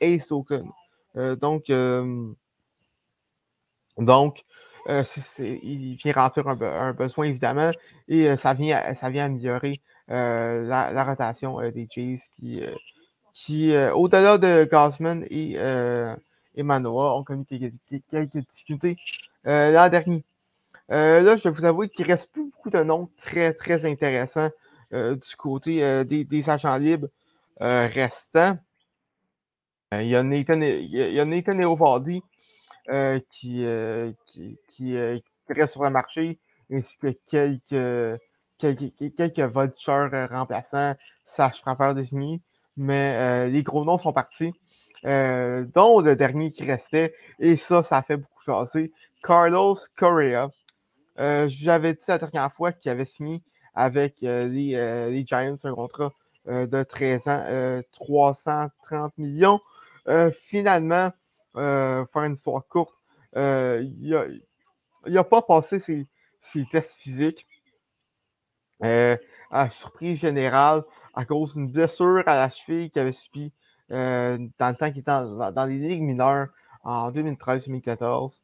[0.00, 0.68] Ace Oakland.
[1.40, 1.70] Donc,
[3.96, 4.44] donc
[4.86, 7.70] il vient remplir un, be- un besoin évidemment
[8.08, 12.62] et ça, vient, ça vient améliorer la, rotation des Jays qui,
[13.32, 15.56] qui, au-delà de Gosman et,
[16.54, 18.96] et Manoa, ont connu quelques, difficultés
[19.44, 20.24] l'an dernier.
[20.88, 24.50] là, je vais vous avouer qu'il ne reste plus beaucoup de noms très, très intéressants
[24.92, 27.08] du côté des, des, agents libres
[27.60, 28.58] restants.
[29.92, 32.22] Il y a Nathan, il y a Nathan Eovaldi,
[33.30, 33.66] qui,
[34.26, 34.96] qui, qui,
[35.48, 36.38] reste sur le marché,
[36.72, 38.20] ainsi que quelques,
[38.58, 42.40] quelques, quelques remplaçants, sache frappeurs désignés.
[42.76, 44.52] Mais les gros noms sont partis,
[45.04, 48.92] dont le dernier qui restait, et ça, ça a fait beaucoup jaser.
[49.22, 50.50] Carlos Correa.
[51.16, 53.42] J'avais dit la dernière fois qu'il avait signé
[53.74, 56.12] avec les, les, Giants un contrat
[56.46, 59.60] de 13 ans, 330 millions.
[60.32, 61.12] finalement,
[61.54, 62.94] faire une histoire courte,
[63.36, 64.32] il
[65.06, 66.06] n'a pas passé ses,
[66.70, 67.46] tests physiques.
[68.80, 70.82] à surprise générale,
[71.14, 73.52] à cause d'une blessure à la cheville qu'il avait subie
[73.90, 76.48] dans le temps qu'il était dans, les ligues mineures
[76.82, 78.40] en 2013-2014.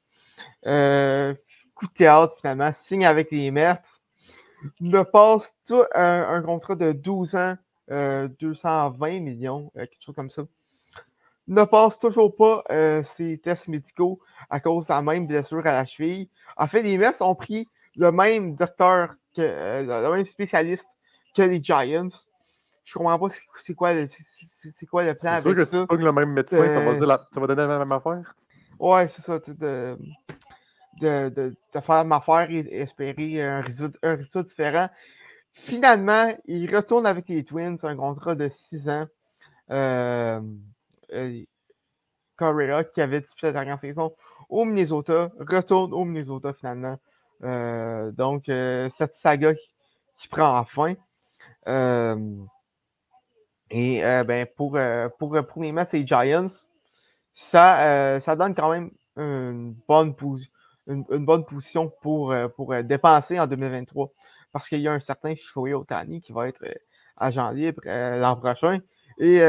[1.75, 3.81] coup de théâtre, finalement, signe avec les Mets.
[4.81, 7.57] Ne passe tout un, contrat de 12 ans,
[7.89, 10.43] 220 millions, quelque chose comme ça
[11.51, 15.73] ne passe toujours pas euh, ses tests médicaux à cause de la même blessure à
[15.73, 16.29] la cheville.
[16.57, 20.89] En fait, les Mets ont pris le même docteur, que, euh, le même spécialiste
[21.35, 22.07] que les Giants.
[22.85, 25.87] Je comprends pas c'est quoi, le, c'est quoi le plan C'est sûr que si tu
[25.87, 28.35] pognes le même médecin, ça, va euh, ça va donner la même affaire?
[28.79, 29.39] Ouais, c'est ça.
[29.39, 29.53] De,
[31.01, 34.89] de, de, de, faire la même affaire et espérer un résultat, un résultat différent.
[35.53, 39.07] Finalement, il retourne avec les Twins, un contrat de 6 ans.
[39.71, 40.41] Euh,
[41.13, 41.45] euh,
[42.37, 44.15] Correa, qui avait disputé la dernière saison
[44.49, 46.99] au Minnesota, retourne au Minnesota finalement.
[47.45, 50.95] Euh, donc, euh, cette saga qui, prend en fin.
[53.71, 54.79] Et ben, pour,
[55.19, 56.47] pour, pour, les Mets et les Giants,
[57.33, 60.15] ça, ça donne quand même une bonne,
[60.87, 64.11] une, bonne position pour, pour dépenser en 2023.
[64.53, 66.65] Parce qu'il y a un certain Shohei Otani qui va être
[67.17, 68.81] agent libre l'an prochain.
[69.19, 69.41] Et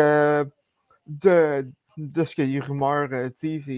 [1.07, 3.71] de, de ce que les rumeurs euh, disent,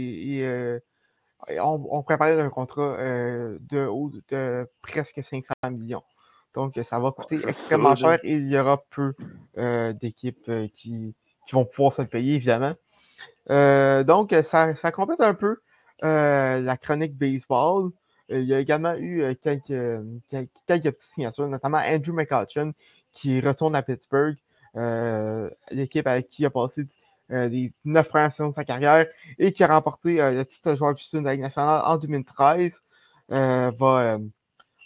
[1.60, 3.90] on, préparait un contrat euh, de,
[4.30, 6.04] de presque 500 millions.
[6.54, 9.14] Donc, ça va coûter extrêmement cher et il y aura peu
[9.58, 11.16] euh, d'équipes qui,
[11.48, 12.74] qui, vont pouvoir se le payer, évidemment.
[14.06, 15.58] donc, ça, ça, complète un peu
[16.02, 17.92] la chronique baseball.
[18.30, 19.68] il y a également eu quelques,
[20.30, 22.74] quelques, quelques, petites signatures, notamment Andrew McCutcheon
[23.12, 24.36] qui retourne à Pittsburgh,
[25.72, 26.86] l'équipe avec qui il a passé
[27.32, 29.08] euh, les neuf premières saisons de sa carrière
[29.40, 32.84] et qui a remporté euh, le titre de joueur de la Ligue nationale en 2013,
[33.32, 34.18] euh, va,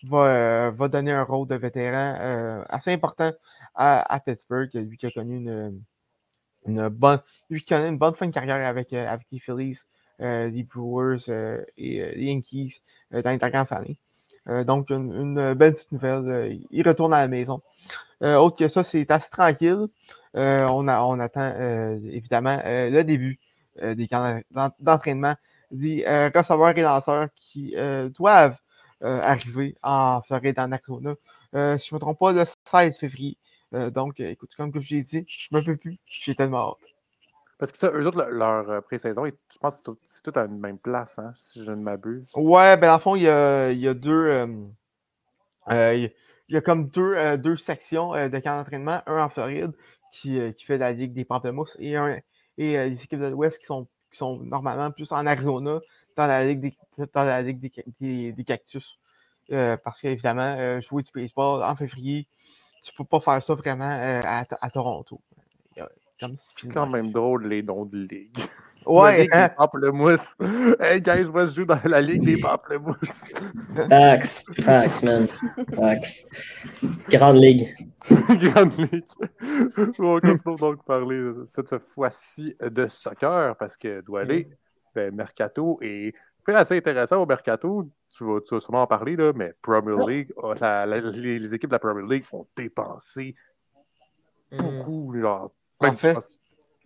[0.08, 3.32] va, va, donner un rôle de vétéran assez important
[3.76, 5.82] à, Pittsburgh, lui qui a connu une,
[6.66, 9.80] une bonne, lui qui une bonne fin de carrière avec, avec les Phillies,
[10.20, 11.30] les Brewers
[11.78, 13.98] et les Yankees dans les dernières années.
[14.66, 16.60] donc, une, belle petite nouvelle.
[16.72, 17.62] il retourne à la maison.
[18.22, 19.88] autre que ça, c'est assez tranquille.
[20.38, 20.88] Euh, on,
[21.20, 23.40] attend euh, évidemment euh, le début
[23.82, 24.40] des camps
[24.80, 25.36] d'entraînement
[25.72, 27.76] des receveurs et lanceurs qui
[28.18, 28.58] doivent
[29.02, 31.16] arriver en Floride, en Arizona.
[31.78, 33.38] si je ne me trompe pas, le 16 février.
[33.72, 35.98] donc, écoute, comme je l'ai dit, je ne me peux plus.
[36.06, 36.90] J'ai tellement hâte.
[37.60, 40.78] Parce que ça, eux autres, leur pré-saison, je pense que c'est tout, à une même
[40.78, 42.28] place, hein, si je ne m'abuse.
[42.36, 44.46] Ouais, ben, dans le fond, il y a, il y a deux.
[45.70, 46.12] il
[46.50, 49.74] y a comme deux, deux sections de camp d'entraînement, un en Floride,
[50.26, 52.18] euh, qui, fait la Ligue des Pamplemousses et, un,
[52.58, 55.80] et euh, les équipes de l'Ouest qui sont, qui sont normalement plus en Arizona
[56.18, 56.78] dans la Ligue des,
[57.14, 57.60] dans la ligue
[58.00, 59.00] des, des, Cactus.
[59.52, 62.28] Euh, parce qu'évidemment, jouer du baseball en février,
[62.82, 65.22] tu peux pas faire ça vraiment à, à, Toronto.
[66.36, 68.38] C'est quand même drôle les noms de ligue.
[68.86, 69.12] Ouais.
[69.12, 69.48] La Ligue hein?
[69.50, 70.36] des Pamplemousses.
[70.80, 73.34] Hey guys, moi je joue dans la Ligue des Pamplemousses.
[73.90, 74.46] Fax.
[74.62, 75.28] Fax, man.
[75.76, 76.26] Fax.
[77.10, 77.76] Grande Ligue.
[78.10, 79.04] Grande Ligue.
[80.00, 84.56] On continue donc parler cette fois-ci de soccer parce que doit aller ben,
[85.12, 86.14] Mercato et
[86.46, 87.90] fait assez intéressant au Mercato.
[88.16, 91.76] Tu vas, tu vas sûrement en parler, là, mais Premier League, oh, les, équipes de
[91.76, 93.36] la Premier League ont dépensé
[94.52, 94.58] mm.
[94.58, 95.14] beaucoup.
[95.20, 96.18] Genre, en fait,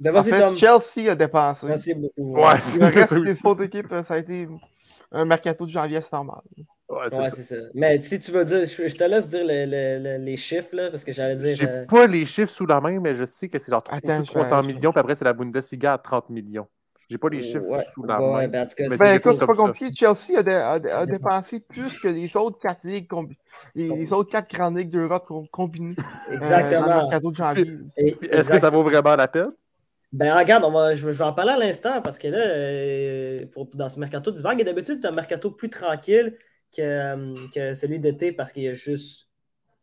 [0.10, 1.67] en fait, Chelsea a dépensé.
[1.67, 2.36] Merci beaucoup.
[2.36, 4.47] Ouais, le reste des autres équipes, ça a été
[5.12, 6.41] un mercato de janvier, c'est normal.
[6.89, 7.56] Ouais, c'est ça.
[7.74, 11.36] Mais si tu veux dire, je, te laisse dire les chiffres, là, parce que j'allais
[11.36, 11.56] dire.
[11.56, 14.63] J'ai euh, pas les chiffres sous la main, mais je sais que c'est genre 300
[14.63, 16.67] millions, puis après, c'est la Bundesliga à 30 millions.
[17.12, 18.47] J'ai pas les chiffres sous la main.
[18.47, 18.65] Ben,
[18.97, 19.93] ben écoute, c'est pas compliqué.
[19.93, 23.10] Chelsea a, a, dépensé plus que les autres quatre ligues,
[23.76, 25.97] les, autres quatre grandes ligues d'Europe combinées.
[26.32, 27.12] Exactement.
[27.12, 27.80] Euh, de janvier.
[27.97, 29.50] Est-ce que ça vaut vraiment la peine?
[30.13, 33.39] Ben regarde, on va, je, vais en parler à l'instant parce que là, euh,
[33.74, 36.38] dans ce mercato d'hiver, d'habitude, c'est un mercato plus tranquille
[36.74, 39.28] que, euh, que celui d'été parce qu'il y a juste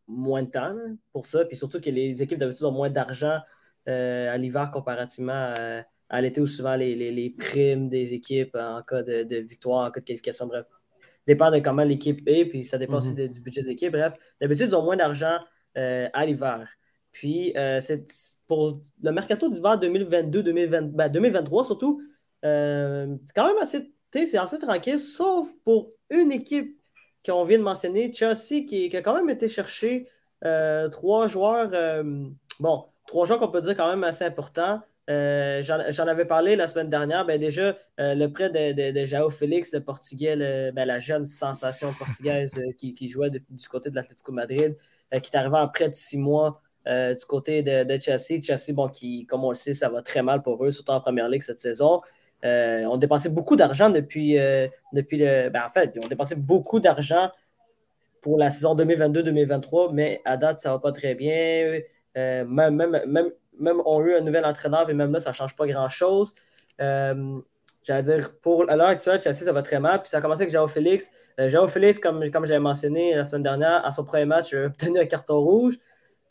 [0.07, 0.75] moins de temps
[1.13, 1.45] pour ça.
[1.45, 3.39] Puis surtout que les équipes d'habitude ont moins d'argent
[3.87, 9.87] à l'hiver comparativement à, l'été où souvent les, primes des équipes en cas de, victoire,
[9.87, 10.67] en cas de qualification, bref,
[11.27, 13.29] dépend de comment l'équipe est, puis ça dépend aussi mm-hmm.
[13.29, 13.93] du budget de l'équipe.
[13.93, 15.39] Bref, d'habitude, ils ont moins d'argent
[15.75, 16.69] à l'hiver.
[17.13, 18.07] Puis, euh, c'est
[18.47, 22.01] pour le mercato d'hiver 2022, 2023 ben, surtout,
[22.45, 26.79] euh, c'est quand même assez, c'est assez tranquille, sauf pour une équipe
[27.27, 30.09] qu'on vient de mentionner, Chelsea, qui, a quand même été chercher
[30.45, 31.71] euh, trois joueurs,
[32.61, 34.81] bon, trois joueurs qu'on peut dire quand même assez importants.
[35.09, 37.25] J'en avais parlé la semaine dernière.
[37.25, 40.37] Ben déjà, le prêt de, de, Jao Félix, le Portugais,
[40.73, 44.77] ben, la jeune sensation portugaise qui, jouait du côté de l'Atlético Madrid,
[45.11, 48.41] qui est arrivé en prêt de six mois euh, du côté de, Chelsea.
[48.43, 51.01] Chelsea, bon, qui, comme on le sait, ça va très mal pour eux, surtout en
[51.01, 52.01] première ligue cette saison.
[52.45, 55.51] Euh, on dépensé beaucoup d'argent depuis, euh, depuis le.
[55.51, 57.31] Ben, en fait, ont dépensé beaucoup d'argent
[58.23, 61.81] pour la saison 2022-2023, mais à date, ça va pas très bien.
[62.17, 65.35] Euh, même, même, même, on a eu un nouvel entraîneur, et même là, ça ne
[65.35, 66.35] change pas grand-chose.
[66.79, 70.03] J'allais dire, pour à l'heure actuelle, Chelsea, ça va très mal.
[70.03, 71.11] Puis ça a commencé avec Jao Félix.
[71.39, 74.65] Jao Félix, comme, comme je mentionné la semaine dernière, à son premier match, il a
[74.67, 75.79] obtenu un carton rouge.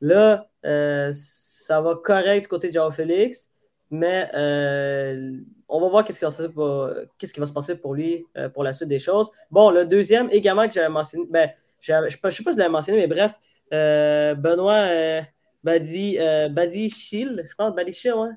[0.01, 3.49] Là, euh, ça va correct du côté de Jao Félix,
[3.89, 5.31] mais euh,
[5.67, 8.99] on va voir qu'est-ce qui, va se passer pour lui euh, pour la suite des
[8.99, 9.31] choses.
[9.49, 12.69] Bon, le deuxième également que j'avais mentionné, ben, je ne sais pas si je l'avais
[12.69, 13.39] mentionné, mais bref,
[13.71, 15.23] Benoît
[15.63, 16.17] Badi,
[16.51, 18.29] Badi Shield, je pense, Badi Shield, ouais.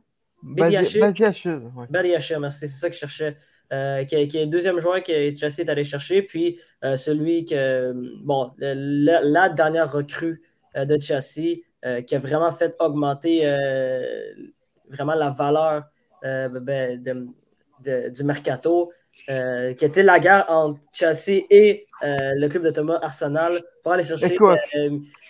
[0.42, 0.84] Badi
[1.34, 1.70] Shield.
[1.90, 3.36] Badi merci, c'est ça que je cherchais.
[4.06, 7.92] qui, est, le deuxième joueur que Chelsea est allé chercher, puis celui que,
[8.24, 10.42] bon, la, dernière recrue
[10.76, 14.32] euh, de Chelsea euh, qui a vraiment fait augmenter euh,
[14.88, 15.84] vraiment la valeur
[16.22, 17.02] ben,
[18.12, 18.92] du mercato.
[19.26, 24.36] qui était la guerre entre Chelsea et le club de Thomas Arsenal pour aller chercher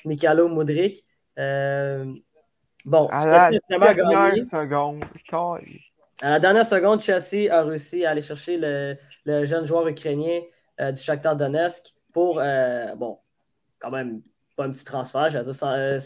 [0.05, 1.05] Mikalo Modric.
[1.37, 5.05] Bon, à la dernière seconde.
[6.23, 10.41] À la dernière seconde, Chelsea a réussi à aller chercher le, le jeune joueur ukrainien
[10.79, 12.35] du Shakhtar Donetsk pour,
[12.97, 13.19] bon,
[13.79, 14.23] quand même
[14.63, 16.01] un petit transfert, j'allais dire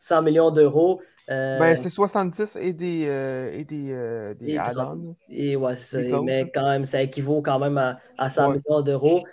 [0.00, 1.00] 100, millions d'euros.
[1.28, 5.16] Euh, ben, c'est 70 et des, euh, et des, euh, des add-ons.
[5.28, 5.74] Et ouais.
[6.22, 9.24] Mais quand même, ça équivaut quand même à, à 100 millions d'euros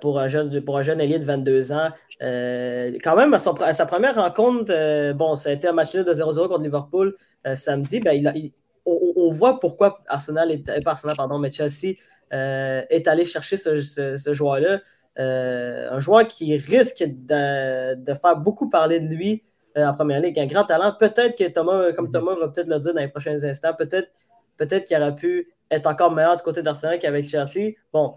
[0.00, 1.90] pour, un jeune, pour un jeune allié de 22 ans.
[2.20, 6.62] quand même, à, sa première rencontre, bon, ça a été un match de 0-0 contre
[6.62, 7.14] Liverpool
[7.54, 8.00] samedi.
[8.00, 8.52] Ben, il,
[8.86, 11.96] on, voit pourquoi Arsenal, est, Arsenal, pardon, mais Chelsea
[12.30, 14.80] est allé chercher ce, ce joueur-là.
[15.18, 19.42] Euh, un joueur qui risque de, faire beaucoup parler de lui
[19.76, 20.38] euh, en première ligue.
[20.38, 20.94] Un grand talent.
[20.98, 22.10] Peut-être que Thomas, comme.
[22.12, 24.10] Thomas va peut-être le dire dans les prochains instants, peut-être
[24.56, 27.74] peut qu'il aurait pu être encore meilleur du côté d'Arsenal qu'avec Chelsea.
[27.92, 28.14] Bon,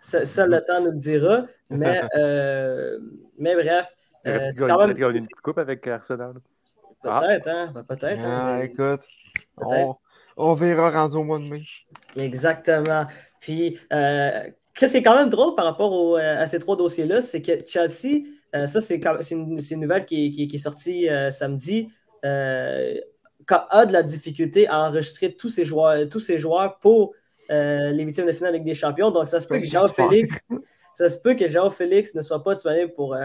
[0.00, 1.46] ça, le temps nous le dira.
[1.70, 2.98] Mais, euh,
[3.38, 3.94] mais bref.
[4.24, 4.96] c'est quand même.
[4.96, 6.34] une petite coupe avec Arsenal.
[7.02, 7.72] Peut-être, hein?
[7.74, 8.20] Ben, peut-être.
[8.20, 9.02] Hein, ah, écoute,
[9.58, 9.94] on,
[10.36, 11.62] on, verra rendu au mois de mai.
[12.16, 13.06] Exactement.
[13.40, 13.78] Puis,
[14.86, 17.52] ce qui est quand même drôle par rapport euh, à ces trois dossiers-là, c'est que
[17.66, 21.88] Chelsea, euh, ça, c'est une, une, nouvelle qui, qui, est sortie euh, samedi,
[22.22, 27.14] a de la difficulté à enregistrer tous ses joueurs, tous ses joueurs pour
[27.50, 29.10] les huitièmes de finale avec des champions.
[29.10, 30.44] Donc, ça se peut que Jean Félix,
[30.94, 33.16] ça se peut que Jean Félix ne soit pas disponible pour,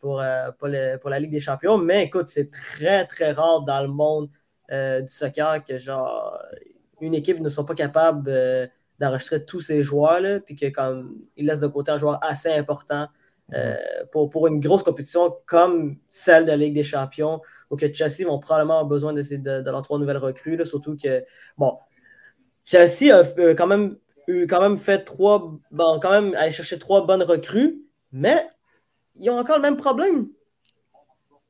[0.00, 0.22] pour,
[0.58, 0.68] pour,
[1.00, 1.76] pour, la Ligue des champions.
[1.76, 4.30] Mais écoute, c'est très, très rare dans le monde
[4.70, 6.38] du soccer que genre
[7.02, 8.30] une équipe ne soit pas capable
[9.00, 10.72] d'enregistrer tous ces joueurs, puis qu'il
[11.38, 13.08] laisse de côté un joueur assez important
[13.54, 13.74] euh,
[14.12, 18.26] pour, pour, une grosse compétition comme celle de la Ligue des Champions, où que Chelsea
[18.26, 21.24] vont probablement avoir besoin de, de, de leurs trois nouvelles recrues, là, surtout que,
[21.56, 21.78] bon,
[22.64, 23.96] Chelsea a euh, quand même
[24.28, 27.80] eu quand même fait trois, bon, quand même aller chercher trois bonnes recrues,
[28.12, 28.46] mais
[29.18, 30.28] ils ont encore le même problème.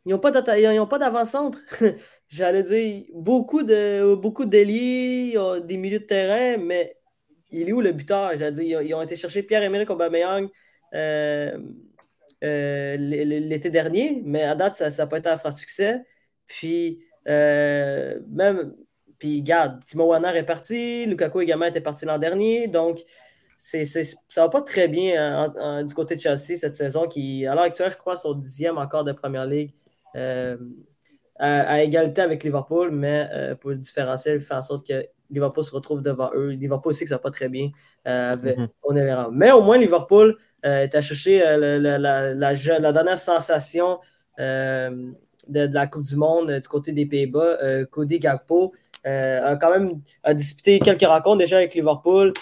[0.06, 1.58] Ils n'ont pas d'avant-centre.
[2.28, 6.96] J'allais dire beaucoup de beaucoup d'ailiers, des milieux de terrain, mais
[7.52, 8.32] il est où le buteur?
[8.34, 10.48] Ils ont été chercher Pierre-Emerick Aubameyang
[10.94, 11.58] euh,
[12.42, 16.02] euh, l'été dernier, mais à date, ça n'a pas été un franc succès.
[16.46, 18.74] Puis, euh, même,
[19.18, 23.02] puis, garde, Timo Werner est parti, Lukaku également était parti l'an dernier, donc
[23.58, 27.54] c'est, c'est, ça va pas très bien du côté de Chelsea cette saison, qui, à
[27.54, 29.72] l'heure actuelle, je crois, sont dixième encore de Première Ligue.
[31.42, 33.28] À, égalité avec Liverpool, mais
[33.60, 36.50] pour le différentiel, fait en sorte que Liverpool se retrouve devant eux.
[36.50, 37.70] Liverpool aussi que ça va pas très bien.
[38.06, 39.28] Euh, mhm.
[39.32, 43.98] Mais au moins, Liverpool euh, est à chercher euh, la, dernière sensation
[44.38, 45.14] de,
[45.48, 48.72] la Coupe du Monde du côté des Pays-Bas, Cody Gagpo,
[49.04, 52.32] a quand même a disputé quelques rencontres déjà avec Liverpool.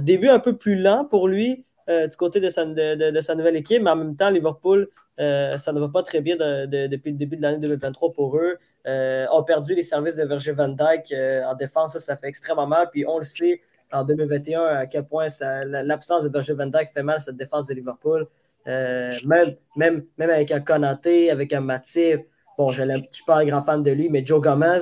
[0.00, 3.96] début un peu plus lent pour lui du côté de sa, nouvelle équipe, mais en
[3.96, 8.12] même temps, Liverpool, ça ne va pas très bien depuis le début de l'année 2023
[8.12, 8.56] pour eux.
[8.86, 11.14] ont perdu les services de Virgil van Dijk
[11.46, 12.88] en défense, ça, ça fait extrêmement mal.
[12.90, 13.60] Puis on le sait,
[13.92, 15.28] en 2021 à quel point
[15.66, 18.26] l'absence de Virgil van Dijk fait mal à cette défense de Liverpool.
[18.66, 22.22] Euh, même, même, même avec un Konaté, avec un Matip,
[22.56, 24.80] bon, je ne suis pas un grand fan de lui, mais Joe Gomez,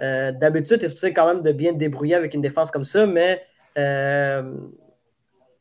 [0.00, 3.42] euh, d'habitude, il est quand même de bien débrouiller avec une défense comme ça, mais,
[3.76, 4.54] euh,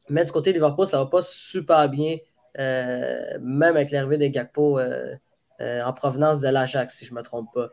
[0.10, 2.18] mais du côté de Liverpool, ça ne va pas super bien,
[2.58, 7.70] même avec l'arrivée des Gakpo en provenance de l'Ajax, si je ne me trompe pas.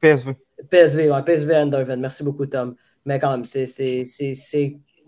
[0.00, 0.36] PSV.
[0.70, 2.00] PSV, ouais, PSV Eindhoven.
[2.00, 2.74] Merci beaucoup, Tom.
[3.04, 3.64] Mais quand même, c'est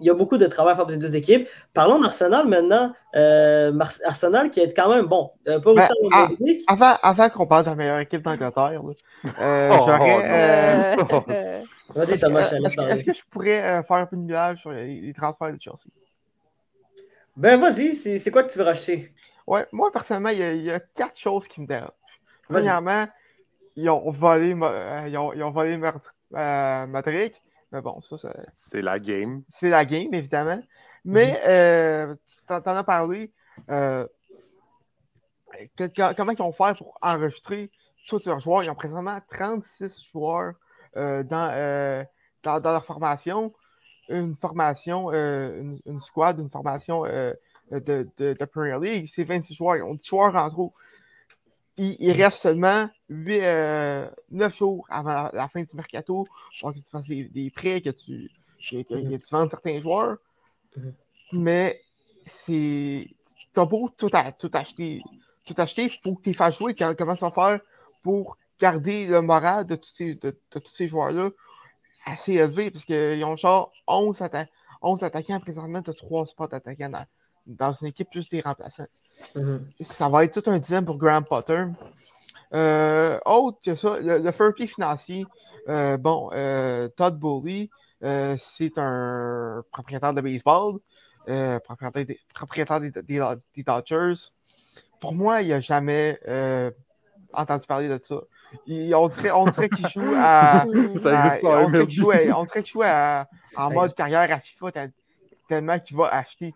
[0.00, 1.48] il y a beaucoup de travail à faire pour ces deux équipes.
[1.74, 2.92] Parlons d'Arsenal maintenant.
[3.16, 5.30] Euh, Arsenal qui est quand même bon.
[5.48, 6.28] Euh, pas ben, à,
[6.68, 8.80] avant, avant qu'on parle de la meilleure équipe d'Angleterre,
[9.40, 10.96] euh, oh, j'aurais.
[10.98, 11.24] Oh,
[11.94, 15.58] Vas-y, Thomas, Est-ce que je pourrais faire un peu de nuage sur les, transferts de
[15.60, 15.88] Chelsea?
[17.38, 19.14] Ben, vas-y, c'est quoi que tu veux racheter?
[19.46, 21.92] Ouais, moi, personnellement, il y, a, quatre choses qui me dérangent.
[22.48, 23.06] Premièrement,
[23.76, 25.78] ils ont volé, ils ont, ils ont volé
[26.32, 27.32] Madrid.
[27.70, 28.16] Mais bon, ça,
[28.50, 29.44] c'est la game.
[29.48, 30.60] C'est la game, évidemment.
[31.04, 33.32] Mais euh, tu en, as parlé.
[33.70, 34.04] Euh,
[35.96, 37.70] comment ils vont faire pour enregistrer
[38.08, 38.64] tous leurs joueurs?
[38.64, 40.54] Ils ont présentement 36 joueurs
[40.96, 42.04] euh, dans,
[42.42, 43.54] dans, leur formation.
[44.08, 49.10] Une formation, une, squad, une formation de, de, Premier League.
[49.12, 49.76] C'est 26 joueurs.
[49.76, 50.72] Ils ont 10 joueurs en trop
[51.78, 56.26] il, reste seulement 8, 9 euh, jours avant la, fin du mercato
[56.60, 58.30] pour que tu fasses des, prêts, que tu,
[58.68, 59.18] que, mhm.
[59.18, 60.18] tu vendes certains joueurs.
[60.76, 60.94] Mhm.
[61.32, 61.80] Mais
[62.26, 63.08] c'est.
[63.52, 65.02] T'as beau tout, tout acheter.
[65.44, 66.74] Tout acheter, il faut que tu fasses jouer.
[66.74, 67.60] Comment tu vas faire
[68.02, 71.30] pour garder le moral de tous ces, de, tous ces joueurs-là?
[72.12, 72.70] Assez élevé?
[72.70, 74.22] Parce qu'ils ont genre 11,
[74.82, 77.06] 11 attaquants présentement, tu as 3 spots attaquants dans,
[77.46, 78.86] dans une équipe plus des remplaçants.
[79.34, 79.66] Mhm.
[79.80, 81.64] Ça va être tout un dilemme pour Graham Potter.
[82.54, 85.26] Euh, autre que ça, le, le fair play financier,
[85.68, 87.68] euh, bon, euh, Todd Bowley,
[88.38, 90.78] c'est un propriétaire de baseball,
[91.64, 94.30] propriétaire, des, propriétaire des, des, Dodgers.
[95.00, 96.18] Pour moi, il n'a jamais
[97.32, 98.16] entendu parler de ça.
[98.66, 100.64] on dirait, on dirait qu'il joue à.
[100.96, 104.88] ça pas, on, dirait qu'il joue, on dirait qu'il joue en mode carrière à FIFA
[105.48, 106.54] tellement qu'il va acheter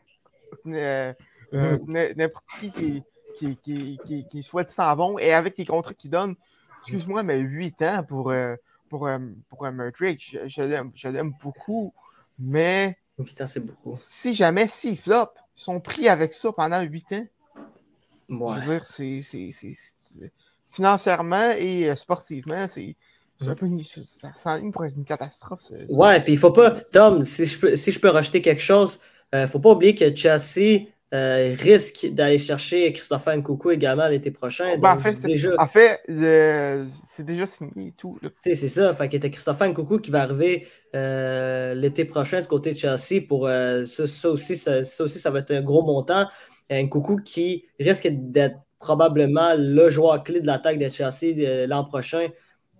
[0.66, 1.12] euh,
[1.52, 2.16] mm-hmm.
[2.16, 3.02] n'importe qui
[3.38, 6.36] qui, qui, qui, qui souhaite s'en vont et avec les contrats qu'ils donnent,
[6.80, 8.56] excuse-moi, mais 8 ans pour, euh,
[8.88, 10.48] pour, euh, pour un Murtrick, je,
[10.94, 11.94] je l'aime beaucoup,
[12.38, 12.98] mais.
[13.18, 13.96] 8 ans, c'est beaucoup.
[13.98, 17.26] Si jamais, s'ils flop, ils sont pris avec ça pendant 8 ans.
[18.28, 19.20] Je veux dire, c'est.
[20.72, 22.96] Financièrement et sportivement, c'est.
[23.56, 25.62] Peu une, ça s'enligne pour être une catastrophe.
[25.88, 26.70] Ouais, puis il faut pas.
[26.92, 29.00] Tom, si je peux, si je peux rajouter quelque chose,
[29.32, 34.78] il faut pas oublier que Chelsea euh, risque d'aller chercher Christopher Nkoukou également l'été prochain.
[34.78, 35.50] Ben, en fait, déjà...
[35.58, 38.18] en fait c'est déjà signé et tout.
[38.40, 38.94] C'est ça.
[38.94, 43.46] Fait a Christopher Nkoukou qui va arriver euh, l'été prochain du côté de Chelsea pour
[43.46, 46.26] euh, ça, aussi, ça, aussi, ça va être un gros montant.
[46.70, 52.28] Nkoukou qui risque d'être probablement le joueur clé de l'attaque de Chelsea l'an prochain.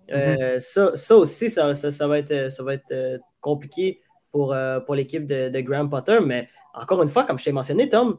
[0.09, 0.59] Mm-hmm.
[0.59, 1.71] ça, aussi, ça,
[2.07, 4.01] va être, ça va être compliqué
[4.33, 6.19] pour, euh, pour l'équipe de, de, Graham Potter.
[6.25, 8.17] Mais encore une fois, comme je t'ai mentionné, Tom,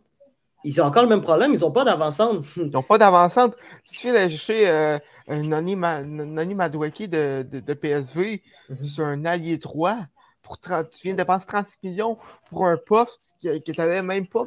[0.63, 2.47] ils ont encore le même problème, ils n'ont pas d'avancante.
[2.57, 3.55] ils n'ont pas d'avancante.
[3.85, 8.85] Si tu viens d'aller chercher euh, Nani, Madouaki de, de, PSV mhm.
[8.85, 9.99] sur un allié 3,
[10.43, 10.71] pour tu
[11.03, 12.19] viens de dépenser 36 millions
[12.49, 14.45] pour un poste que, tu n'avais même pas,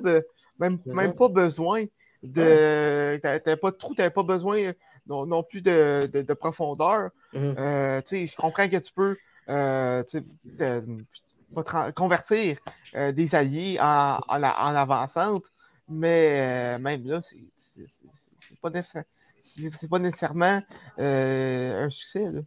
[0.60, 1.86] même, même pas besoin
[2.24, 3.18] de.
[3.18, 4.74] Tu n'avais pas trop, tu n'avais pas besoin
[5.08, 7.10] non, plus de, de, profondeur.
[7.34, 7.56] Mhm.
[7.58, 9.18] Euh, je comprends que tu peux.
[9.50, 10.04] Euh,
[11.96, 12.58] convertir
[12.94, 15.46] euh, des alliés en, en, en avançante,
[15.88, 20.62] mais même là, c'est pas, pas, nécessairement
[20.98, 22.30] un succès.
[22.30, 22.42] Là.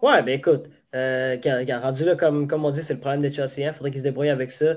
[0.00, 0.70] Ouais, ben écoute,
[1.80, 3.58] rendu là, comme, comme on dit, c'est le problème des Chelsea.
[3.58, 4.76] Il faudrait qu'ils se débrouillent avec ça.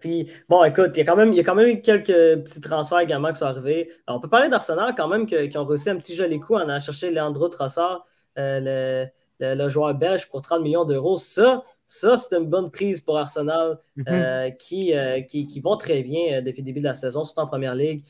[0.00, 2.06] puis, bon, écoute, il y, a quand même, il y a quand même eu quelques
[2.06, 3.90] petits transferts également qui sont arrivés.
[4.08, 6.80] on peut parler d'Arsenal quand même, qui, ont réussi un petit joli coup en allant
[6.80, 8.06] chercher Leandro Trossard,
[8.36, 9.06] le,
[9.40, 11.16] le, joueur belge, pour 30 millions d'euros.
[11.16, 14.04] Ça, ça, c'est une bonne prise pour Arsenal mhm.
[14.08, 17.24] euh, qui, euh, qui, qui, vont très bien euh, depuis le début de la saison,
[17.24, 18.02] surtout en première ligue.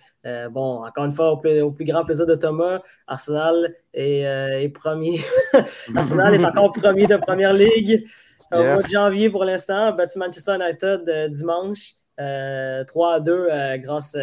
[0.50, 1.36] bon, encore une fois, au
[1.70, 5.20] plus, grand plaisir de Thomas, Arsenal est, premier.
[5.96, 8.04] Arsenal est encore premier de première ligue.
[8.52, 11.94] Au mois de janvier pour l'instant, battu Manchester United dimanche.
[12.16, 13.48] 3 à 2
[13.78, 14.16] grâce,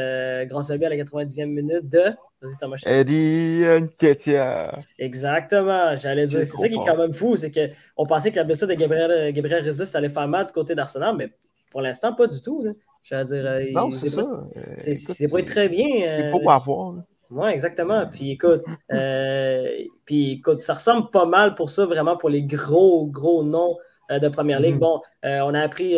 [0.47, 2.13] grâce à lui à la 90e minute de.
[2.41, 2.81] Vas-y, Thomas.
[2.85, 4.79] Eddie Nketiah.
[4.97, 6.39] Exactement, j'allais dire.
[6.39, 9.31] C'est ça qui est quand même fou, c'est qu'on pensait que la blessure de Gabriel,
[9.33, 11.31] Gabriel Jesus allait faire mal du côté d'Arsenal, mais
[11.69, 12.63] pour l'instant, pas du tout.
[12.63, 14.43] Dire, non, c'est ça.
[14.77, 15.87] C'est pas très bien.
[16.05, 16.95] C'est beau à voir.
[17.31, 18.05] Oui, exactement.
[18.07, 19.69] Puis écoute, euh,
[20.05, 23.77] puis écoute, ça ressemble pas mal pour ça, vraiment pour les gros, gros noms
[24.11, 24.75] euh, de première ligue.
[24.75, 24.79] Mm-hmm.
[24.79, 25.95] Bon, euh, on a appris,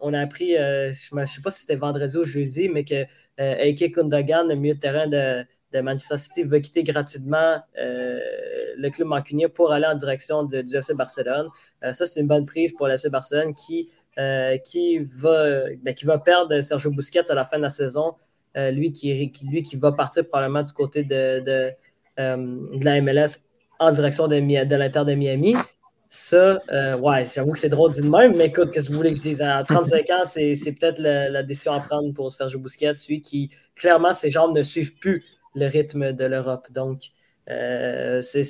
[0.00, 3.06] on a appris je ne sais pas si c'était vendredi ou jeudi, mais que
[3.58, 5.44] Eke Kundagan, le milieu de terrain de,
[5.80, 11.48] Manchester City, va quitter gratuitement le club mancunien pour aller en direction du FC Barcelone.
[11.80, 13.88] ça, c'est une bonne prise pour le FC Barcelone qui,
[14.64, 18.14] qui, va, ben, qui va perdre Sergio Busquets à la fin de la saison.
[18.56, 21.70] Euh, lui, qui, lui qui va partir probablement du côté de, de,
[22.18, 23.38] euh, la MLS
[23.78, 25.54] en direction de, de l'Inter de Miami.
[26.14, 29.12] Ça, euh, ouais, j'avoue que c'est drôle de même, mais écoute, qu'est-ce que vous voulez
[29.12, 29.40] que je dise?
[29.40, 34.12] À 35 ans, c'est, peut-être la, décision à prendre pour Sergio Busquets, celui qui, clairement,
[34.12, 36.70] ses jambes ne suivent plus le rythme de l'Europe.
[36.70, 37.04] Donc,
[37.46, 38.42] c'est,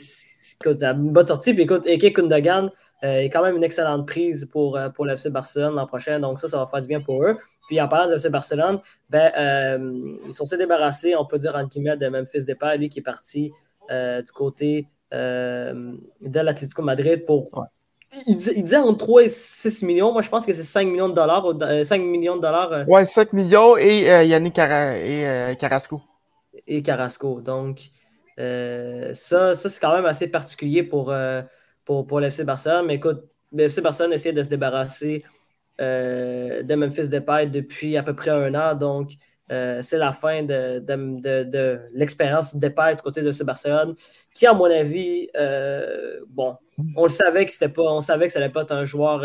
[0.64, 1.54] une bonne sortie.
[1.54, 2.68] Puis écoute, Eke Kundagan,
[3.04, 6.20] euh, est quand même une excellente prise pour, euh, pour l'FC Barcelone l'an prochain.
[6.20, 7.36] Donc, ça, ça va faire du bien pour eux.
[7.68, 11.64] Puis, en parlant de l'FC Barcelone, ben, euh, ils sont débarrassés, on peut dire, en
[11.64, 13.52] guillemets, de Memphis Depay, lui qui est parti
[13.90, 17.66] du côté de l'Atlético Madrid pour.
[18.26, 20.12] Il, disait entre 3 et 6 millions.
[20.12, 21.46] Moi, je pense que c'est 5 millions de dollars.
[21.84, 22.86] 5 millions de dollars.
[22.86, 26.00] Ouais, 5 millions et Yannick et, Carrasco.
[26.66, 27.40] Et Carrasco.
[27.40, 27.90] Donc,
[28.36, 31.12] ça, ça c'est quand même assez particulier pour
[31.84, 32.86] pour, pour l'FC Barcelone.
[32.86, 35.24] Mais écoute, l'FC Barcelone essaie de se débarrasser
[35.80, 38.74] euh, de Memphis Depay depuis à peu près un an.
[38.74, 39.12] Donc,
[39.50, 43.94] euh, c'est la fin de, de, de, l'expérience Depay du côté de l'FC Barcelone,
[44.34, 46.56] qui, à mon avis, euh, bon,
[46.96, 49.20] on le savait que c'était pas, on savait que ça n'allait pas être un joueur.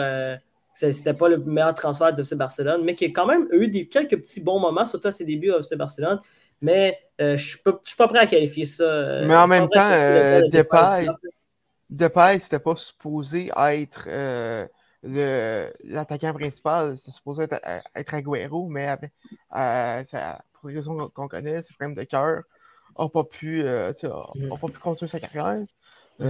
[0.74, 3.88] c'était pas le meilleur transfert du FC Barcelone, mais qui a quand même eu des,
[3.88, 6.20] quelques petits bons moments, surtout à ses débuts au FC Barcelone.
[6.62, 7.60] Mais je ne suis
[7.98, 9.22] pas prêt à qualifier ça.
[9.26, 9.90] mais en même temps,
[10.50, 11.08] Depay,
[11.90, 14.68] Depay, c'était pas supposé être euh,
[15.04, 18.96] l'attaquant principal, c'était supposé être, euh, être Aguero, mais
[19.56, 20.04] euh,
[20.54, 22.44] pour les raisons qu'on connaît, ses problèmes de cœur
[22.98, 23.94] n'a pas, pu, euh,
[24.36, 24.50] mm.
[24.50, 25.66] pas pu continuer sa carrière.
[26.20, 26.26] Mm.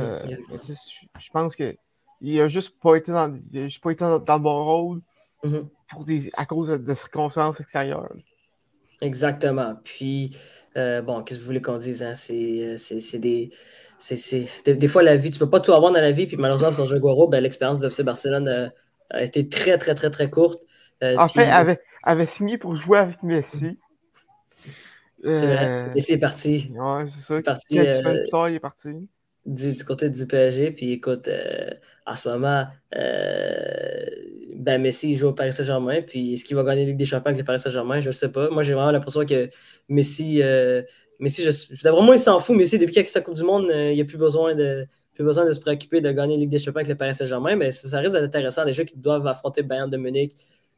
[1.20, 5.02] je pense qu'il a juste pas été dans, juste pas été dans, le bon rôle
[5.44, 5.68] mm-hmm.
[5.90, 8.14] pour des, à cause de, de circonstances extérieures.
[9.02, 9.76] Exactement.
[9.84, 10.36] Puis,
[10.78, 12.04] euh, bon, qu'est-ce que vous voulez qu'on dise?
[12.04, 12.14] Hein?
[12.14, 13.52] C'est euh, des,
[14.66, 16.28] des, des, fois, la vie, tu peux pas tout avoir dans la vie.
[16.28, 18.72] Puis malheureusement, Sergio Aguero, ben, l'expérience de FC Barcelone a,
[19.10, 20.64] a, été très, très, très, très courte.
[21.04, 23.80] Euh, en fait, avait, avait signé pour jouer avec Messi.
[25.24, 25.94] C'est vrai.
[25.96, 26.72] Messi est parti.
[26.76, 27.42] Ouais, c'est ça.
[27.42, 28.90] Parti, Quelques semaines plus tard, il est parti.
[29.46, 30.72] Du, du, côté du PSG.
[30.72, 31.28] Puis écoute,
[32.06, 32.68] à ce moment,
[34.68, 37.28] ben Messi joue au Paris Saint-Germain, puis est-ce qu'il va gagner la Ligue des Champions
[37.28, 38.02] avec le Paris Saint-Germain?
[38.02, 38.50] Je ne sais pas.
[38.50, 39.50] Moi, j'ai vraiment l'impression que
[39.88, 40.82] Messi, euh,
[41.22, 42.58] Messi je, vraiment, il s'en fout.
[42.58, 44.86] Messi, depuis qu'il a sa Coupe du Monde, euh, il n'y a plus besoin, de,
[45.14, 47.56] plus besoin de se préoccuper de gagner la Ligue des Champions avec le Paris Saint-Germain,
[47.56, 48.66] mais ça, risque d'être intéressant.
[48.66, 50.34] Déjà qu'ils doivent affronter Bayern de Munich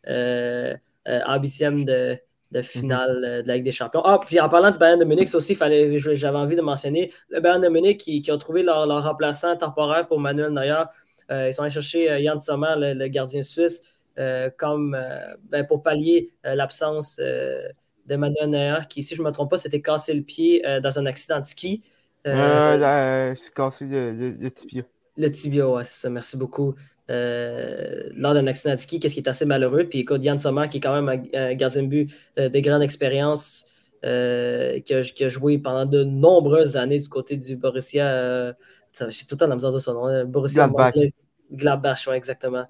[0.08, 0.76] euh,
[1.08, 2.16] euh en huitième de,
[2.52, 3.42] de finale mhm.
[3.42, 4.02] de la Ligue des Champions.
[4.06, 7.60] Ah, puis en parlant du Bayern de Munich, aussi, j'avais envie de mentionner le Bayern
[7.60, 10.84] de Munich qui, qui ont trouvé leur, leur remplaçant temporaire pour Manuel Neuer.
[11.32, 13.82] Euh, ils sont allés chercher euh, Jan Sommer, le, gardien suisse,
[14.18, 14.98] euh, comme,
[15.50, 19.82] ben, pour pallier l'absence de Manuel Neuer, qui, si je ne me trompe pas, s'était
[19.82, 21.84] cassé le pied dans un accident de ski.
[22.28, 24.84] Euh, c'est cassé le, tibia.
[25.16, 26.10] Le tibia, ouais, c'est ça.
[26.10, 26.76] Merci beaucoup.
[27.08, 29.86] lors d'un accident de ski, qu'est-ce qui est assez malheureux?
[29.86, 33.66] Puis écoute, Yann Sommer, qui est quand même un, gardien de but de grande expérience,
[34.02, 38.54] qui, a, joué pendant de nombreuses années du côté du Borussia
[39.10, 40.26] j'ai tout le temps la misère de son nom.
[40.26, 40.94] Borussia Gladbach.
[41.52, 42.66] Gladbach, ouais, exactement.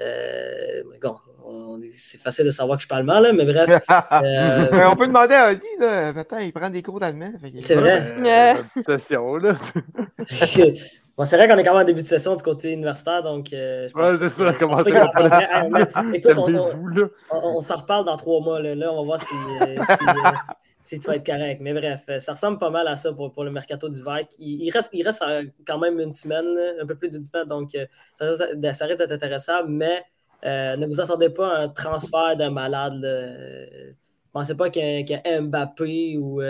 [0.00, 3.70] Euh, bon, c'est facile de savoir que je parle mal, mais bref.
[4.24, 7.32] Euh, on peut demander à Oli, là, attends, il prend des cours d'allemand.
[7.60, 8.02] C'est vrai.
[8.20, 9.56] Euh, session, là.
[11.16, 13.52] bon, c'est vrai qu'on est quand même en début de session du côté universitaire, donc.
[13.52, 16.98] Euh, ouais, c'est ça, commencer à pas Écoute, on, on,
[17.30, 20.04] on, s'en reparle dans trois mois, là, là on va voir si, si,
[20.84, 21.60] si tu vas être correct.
[21.60, 24.00] Mais bref, euh, ça ressemble pas mal à ça pour, pour le mercato du
[24.38, 26.46] Il, il, reste, il reste euh, quand même une semaine,
[26.80, 30.04] un peu plus d'une semaine, donc euh, ça risque, ça risque d'être intéressant, mais
[30.44, 33.00] ne vous attendez pas à un transfert d'un malade.
[33.00, 33.94] Ne
[34.32, 36.42] pensez pas a Mbappé ou,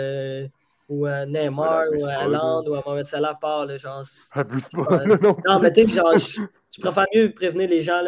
[0.89, 3.65] ou Neymar ou Haaland ou Mohamed Salah part.
[3.65, 5.05] Là, genre, Abuse pas.
[5.21, 8.01] non, non, mais tu sais, genre, je, préfère mieux prévenir les gens.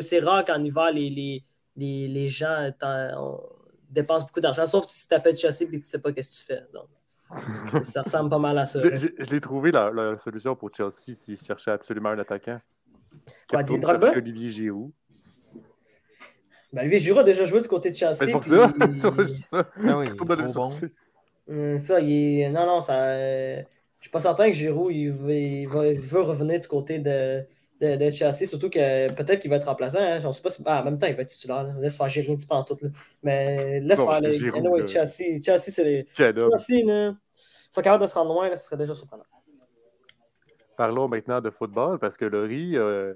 [0.00, 1.42] C'est rare qu'en hiver, les, les,
[1.76, 2.70] les, les gens
[3.92, 6.14] dépenses beaucoup d'argent, sauf si tu t'appelles Chelsea et que tu ne sais pas ce
[6.14, 6.62] que tu fais.
[6.72, 6.88] Donc,
[7.84, 8.80] ça ressemble pas mal à ça.
[8.80, 12.60] Je, l'ai trouvé la, solution pour Chelsea s'ils cherchaient absolument un attaquant.
[13.48, 14.12] Quoi, dit Drogba?
[14.12, 14.90] Olivier Giroud.
[16.72, 18.14] Ben, Olivier Giroud a déjà joué du côté de Chelsea.
[18.14, 18.72] C'est pour ça?
[18.80, 19.68] C'est juste ça.
[19.86, 20.08] Ah oui,
[20.54, 20.72] bon.
[21.48, 22.94] Hum, ça, il est- Non, non, ça.
[23.04, 23.62] euh,
[23.98, 27.44] Je suis pas certain que Giroud il il va- il veut revenir du côté de,
[27.82, 29.98] de, de Chelsea, surtout que peut-être qu'il va être remplaçant.
[30.00, 30.18] Hein.
[30.24, 30.62] On sait pas si...
[30.64, 31.64] ah, en même temps, il va être titulaire.
[31.64, 31.74] là.
[31.80, 32.76] Laisse faire gérer un petit peu en tout.
[32.80, 32.88] Là.
[33.22, 34.38] Mais laisse Bon, faire les.
[34.38, 34.86] Giroud, Anyway.
[34.86, 36.06] Chelsea, Chelsea, c'est les.
[36.14, 39.24] Chelsea, là, ils sont capables de se rendre loin, là, ce serait déjà surprenant.
[40.76, 43.14] Parlons maintenant de football parce que Laurie, euh,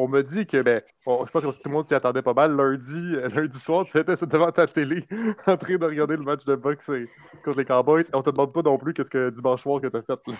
[0.00, 2.54] on me dit que, ben, je pense que tout le monde s'y attendait pas mal.
[2.56, 5.04] Lundi, euh, lundi soir, tu étais devant ta télé
[5.46, 7.08] en train de regarder le match de boxe et-
[7.44, 8.04] contre les Cowboys.
[8.14, 10.18] On te demande pas non plus qu'est-ce que dimanche soir que t'as fait.
[10.26, 10.34] là.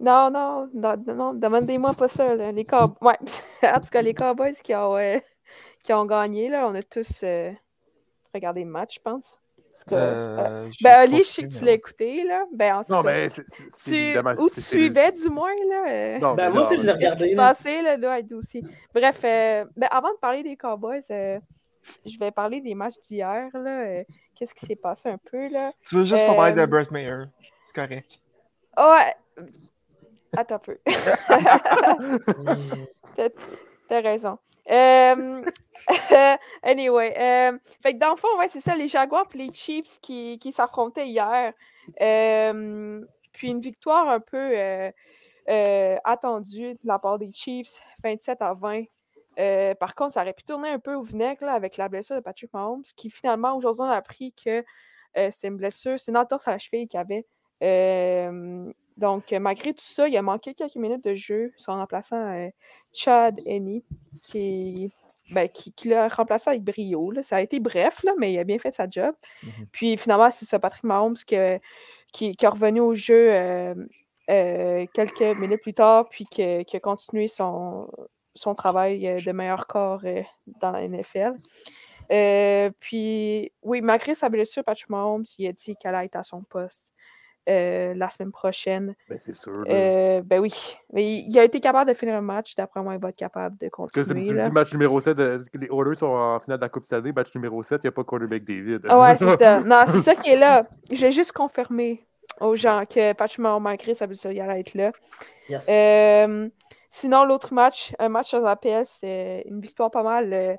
[0.00, 2.34] Non, non, non, non, demandez-moi pas ça.
[2.34, 3.18] Les Cow- ouais.
[3.62, 5.18] en tout cas, les Cowboys qui ont, euh,
[5.82, 7.50] qui ont gagné, là, on a tous euh,
[8.34, 9.38] regardé le match, je pense.
[9.84, 12.44] Cas, euh, Euh, ben, Ali, je sais que tu l'as écouté, là.
[12.52, 15.84] Ben, en tout Non, cas, mais c'est tu, ou tu suivais, du moins, là.
[15.90, 17.30] euh, Non, Ben, moi aussi, je l'ai mais- Qu'est-ce qui regardé.
[17.30, 17.34] se
[17.82, 17.96] là.
[17.96, 18.62] là, aussi?
[18.94, 21.38] Bref, euh, ben, avant de parler des Cowboys, euh,
[22.06, 23.48] je vais parler des matchs d'hier.
[23.54, 24.04] là, euh,
[24.34, 25.72] Qu'est-ce qui s'est passé un peu là?
[25.86, 27.24] Tu veux juste parler de Brett Mayer.
[27.64, 28.18] C'est correct.
[28.78, 29.44] Oh, ouais.
[30.36, 30.78] Attends un peu.
[33.88, 34.38] T'as raison.
[34.68, 35.40] Euh,
[36.62, 39.98] anyway, euh, fait que dans le fond, ouais, c'est ça, les Jaguars et les Chiefs
[40.00, 41.52] qui, qui s'affrontaient hier.
[42.00, 44.56] Euh, puis une victoire un peu
[46.04, 48.84] attendue de la part des Chiefs, 27 à 20.
[49.38, 52.16] Euh, par contre, ça aurait pu tourner un peu au vinaigre là, avec la blessure
[52.16, 54.64] de Patrick Mahomes, qui finalement, aujourd'hui, on a appris que
[55.14, 57.26] c'est une blessure, c'est une entorse à la cheville qu'il avait.
[59.00, 62.48] Donc, euh, malgré tout ça, il a manqué quelques minutes de jeu, son remplaçant euh,
[62.92, 63.82] Chad Henney,
[64.22, 64.92] qui,
[65.30, 67.10] ben, qui, qui l'a remplacé avec brio.
[67.10, 67.22] là.
[67.22, 69.14] Ça a été bref, là, mais il a bien fait sa job.
[69.42, 69.66] Mhm.
[69.72, 71.58] Puis finalement, c'est ça, Patrick Mahomes que-
[72.12, 73.74] qui, qui est revenu au jeu euh,
[74.28, 77.88] euh, quelques minutes plus tard, puis que- qui a continué son,
[78.34, 80.22] son travail de meilleur corps euh,
[80.60, 81.36] dans la NFL.
[82.80, 86.42] Puis, oui, malgré sa blessure, Patrick Mahomes, il a dit qu'elle allait être à son
[86.42, 86.94] poste
[87.48, 88.94] euh, la semaine prochaine.
[89.08, 89.64] Ben, c'est sûr.
[89.68, 90.52] Euh, ben oui,
[90.92, 92.54] mais il a été capable de finir le match.
[92.54, 94.26] D'après moi, il va être capable de Parce que continuer.
[94.26, 94.48] tu me là.
[94.48, 97.34] dis match numéro 7, euh, les Oilers sont en finale de la Coupe Stanley, match
[97.34, 98.82] numéro 7, il n'y a pas quarterback David.
[98.88, 99.60] Ah ouais, c'est ça.
[99.64, 100.66] Non, c'est ça qui est là.
[100.90, 102.06] J'ai juste confirmé
[102.40, 103.76] aux gens que Patrick Mahomes,
[104.06, 104.92] blessure, il allait être là.
[105.48, 105.66] yes.
[105.68, 106.48] Euh,
[106.88, 110.54] sinon, l'autre match, un match sans appel, c'est une victoire pas mal euh,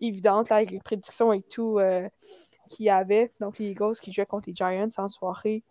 [0.00, 2.08] évidente là, avec les prédictions et tout euh,
[2.68, 3.32] qu'il y avait.
[3.40, 5.62] Donc, les Eagles qui jouaient contre les Giants en soirée.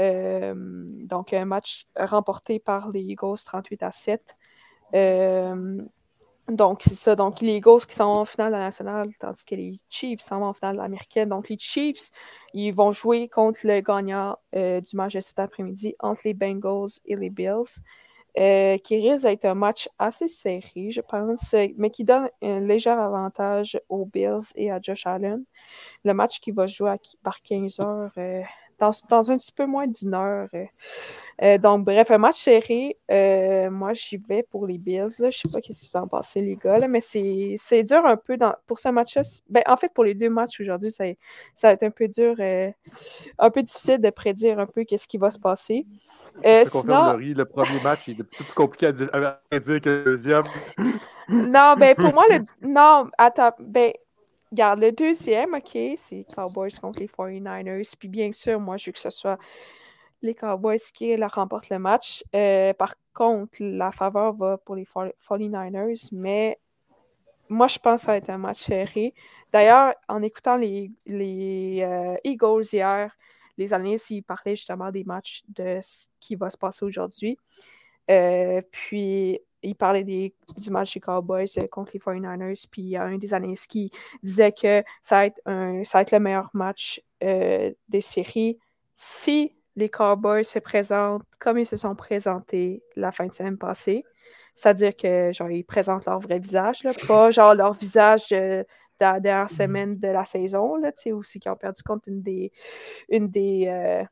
[0.00, 0.54] Euh,
[0.88, 4.36] donc, un match remporté par les Eagles 38 à 7.
[4.94, 5.82] Euh,
[6.48, 7.16] donc, c'est ça.
[7.16, 10.36] Donc, les Eagles qui sont en finale de la nationale, tandis que les Chiefs sont
[10.42, 11.28] en finale de l'américaine.
[11.30, 12.10] Donc, les Chiefs,
[12.54, 16.90] ils vont jouer contre le gagnant euh, du match de cet après-midi entre les Bengals
[17.06, 17.80] et les Bills.
[18.38, 22.90] euh, qui risque d'être un match assez serré, je pense, mais qui donne un léger
[22.90, 25.42] avantage aux Bills et à Josh Allen.
[26.04, 28.12] Le match qui va jouer à- par 15 heures,
[28.78, 30.48] dans, dans un petit peu moins d'une heure.
[30.54, 30.64] euh.
[31.42, 32.96] Euh, donc, bref, un match serré.
[33.10, 35.06] Euh, moi, j'y vais pour les Bills.
[35.18, 35.28] Là.
[35.30, 38.36] Je sais pas qu'est-ce qu'ils en passé, les gars, là, mais c'est dur un peu
[38.38, 39.20] dans, pour ce match-là.
[39.50, 41.04] Ben, en fait, pour les deux matchs aujourd'hui, ça,
[41.54, 42.70] ça va être un peu dur, euh,
[43.38, 45.86] un peu difficile de prédire un peu qu'est-ce qui va se passer.
[46.44, 48.86] Euh, Je te confirme, sinon, Laurie, le premier match est un petit peu plus compliqué
[48.86, 50.44] à dire, à dire que le deuxième.
[51.28, 52.44] non, ben pour moi, le.
[52.66, 53.92] Non, attends, ben,
[54.56, 57.94] regarde, le deuxième, OK, c'est Cowboys contre les 49ers.
[57.98, 59.38] Puis bien sûr, moi, je veux que ce soit
[60.22, 62.24] les Cowboys qui remportent le match.
[62.34, 66.58] Euh, par contre, la faveur va pour les 49ers, mais
[67.50, 69.12] moi, je pense que ça va être un match serré.
[69.52, 73.14] D'ailleurs, en écoutant les, les euh, Eagles hier,
[73.58, 77.36] les analystes, ils parlaient justement des matchs de ce qui va se passer aujourd'hui.
[78.10, 82.66] Euh, puis, ils parlaient des, du match des Cowboys euh, contre les 49ers.
[82.70, 83.90] Puis, il y a un des analystes qui
[84.22, 88.58] disait que ça va être, un, ça va être le meilleur match euh, des séries
[88.94, 94.04] si les Cowboys se présentent comme ils se sont présentés la fin de semaine passée.
[94.54, 98.66] C'est-à-dire que, genre, ils présentent leur vrai visage, là, pas genre leur visage de, de
[99.00, 102.22] la dernière semaine de la saison, là, tu sais, aussi qui ont perdu contre une
[102.22, 102.52] des,
[103.10, 104.04] une des, euh,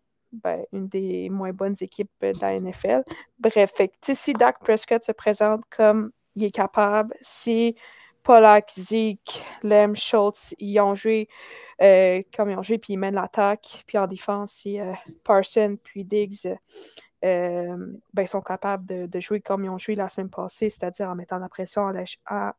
[0.42, 3.02] ben, une des moins bonnes équipes de la NFL.
[3.38, 3.72] Bref,
[4.12, 7.76] si Dak Prescott se présente comme il est capable, si
[8.22, 11.28] Pollack, Zeke, Lem, Schultz, ils ont joué
[11.82, 14.92] euh, comme ils ont joué, puis ils mènent l'attaque, puis en défense, si euh,
[15.24, 16.48] Parson puis Diggs
[17.24, 17.76] euh,
[18.12, 21.38] ben, sont capables de, jouer comme ils ont joué la semaine passée, c'est-à-dire en mettant
[21.38, 22.04] la pression, en,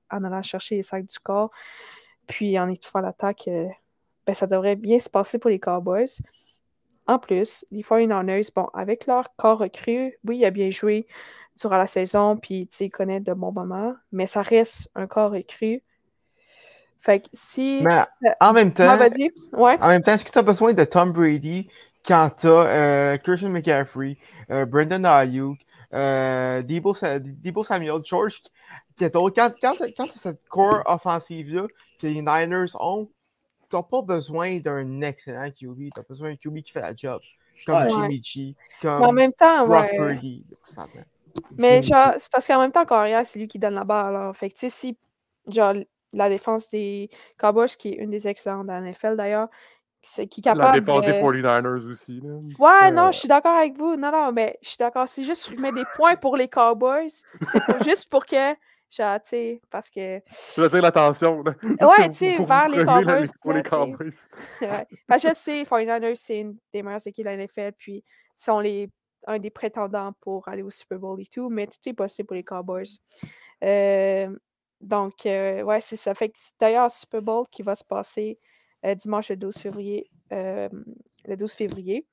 [0.09, 1.51] allant- chercher les sacs du corps,
[2.27, 3.67] puis en étouffant l'attaque, euh,
[4.25, 6.19] ben, ça devrait bien se passer pour les Cowboys.
[7.07, 11.07] En plus, les 49ers, bon, avec leur corps recru, oui, il a bien joué
[11.59, 15.07] durant la saison, puis tu sais, il connaît de bons moments, mais ça reste un
[15.07, 15.83] corps recru.
[16.99, 17.81] Fait que si.
[17.83, 18.01] Mais
[18.39, 19.31] en même temps, vas-y.
[19.53, 19.77] Ouais.
[19.79, 21.69] en même temps, est-ce que tu as besoin de Tom Brady
[22.05, 24.17] quand tu as Christian McCaffrey,
[24.49, 25.59] euh, Brendan Ayuk,
[25.93, 28.41] euh, Debo, Sa- Debo Samuel, George
[28.97, 29.31] Kittle?
[29.35, 31.67] Quand, quand, quand tu as cette core offensive-là
[32.01, 33.07] que les Niners ont,
[33.69, 35.89] tu n'as pas besoin d'un excellent QB.
[35.93, 37.21] Tu as besoin d'un QB qui fait la job.
[37.65, 37.89] Comme Ouais.
[37.89, 39.97] Jimmy G, Mais en comme même temps, Brock ouais.
[39.97, 40.45] Purdy.
[41.57, 44.15] Mais genre, c'est parce qu'en même temps, carrière, c'est lui qui donne la balle.
[44.15, 44.97] Alors, fait que, tu sais, si,
[45.47, 45.73] genre,
[46.13, 49.49] la défense des Cowboys, qui est une des excellentes de la NFL d'ailleurs,
[50.03, 50.79] c'est qui est La capable.
[50.85, 52.21] défense de- des 49ers aussi.
[52.23, 52.33] Là.
[52.59, 53.95] Ouais, Euh, non, je suis d'accord avec vous.
[53.95, 55.07] Non, non, mais je suis d'accord.
[55.07, 57.09] C'est juste, je mets des points pour les Cowboys.
[57.51, 58.53] c'est juste pour que,
[58.89, 60.21] genre, tu sais, parce que.
[60.55, 61.43] Je veux dire l'attention.
[61.43, 61.53] là?
[61.63, 63.69] Ouais, tu sais, vers les Cowboys, pour les tu.
[63.69, 64.09] Cowboys.
[64.61, 64.87] Ouais.
[65.19, 68.03] Je sais, 49ers, c'est une des meilleures équipes de la NFL, puis ils
[68.41, 68.89] sont les,
[69.27, 72.35] un des prétendants pour aller au Super Bowl et tout, mais tout est possible pour
[72.35, 72.97] les Cowboys.
[73.63, 74.29] Euh,
[74.81, 76.13] donc, euh, ouais, c'est ça.
[76.13, 78.39] Fait que d'ailleurs Super Bowl qui va se passer
[78.85, 80.09] euh, dimanche le 12 février.
[80.31, 80.69] euh,
[81.25, 82.05] le 12 février.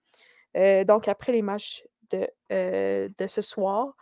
[0.87, 3.95] Donc, après les matchs de, de ce soir,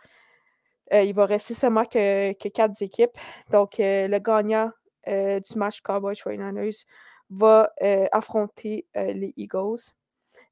[0.91, 3.17] il va rester seulement que, quatre équipes.
[3.49, 4.71] Donc, euh, le gagnant
[5.07, 6.85] euh, du match Cowboys 49ers
[7.29, 9.93] va euh, affronter euh, les Eagles.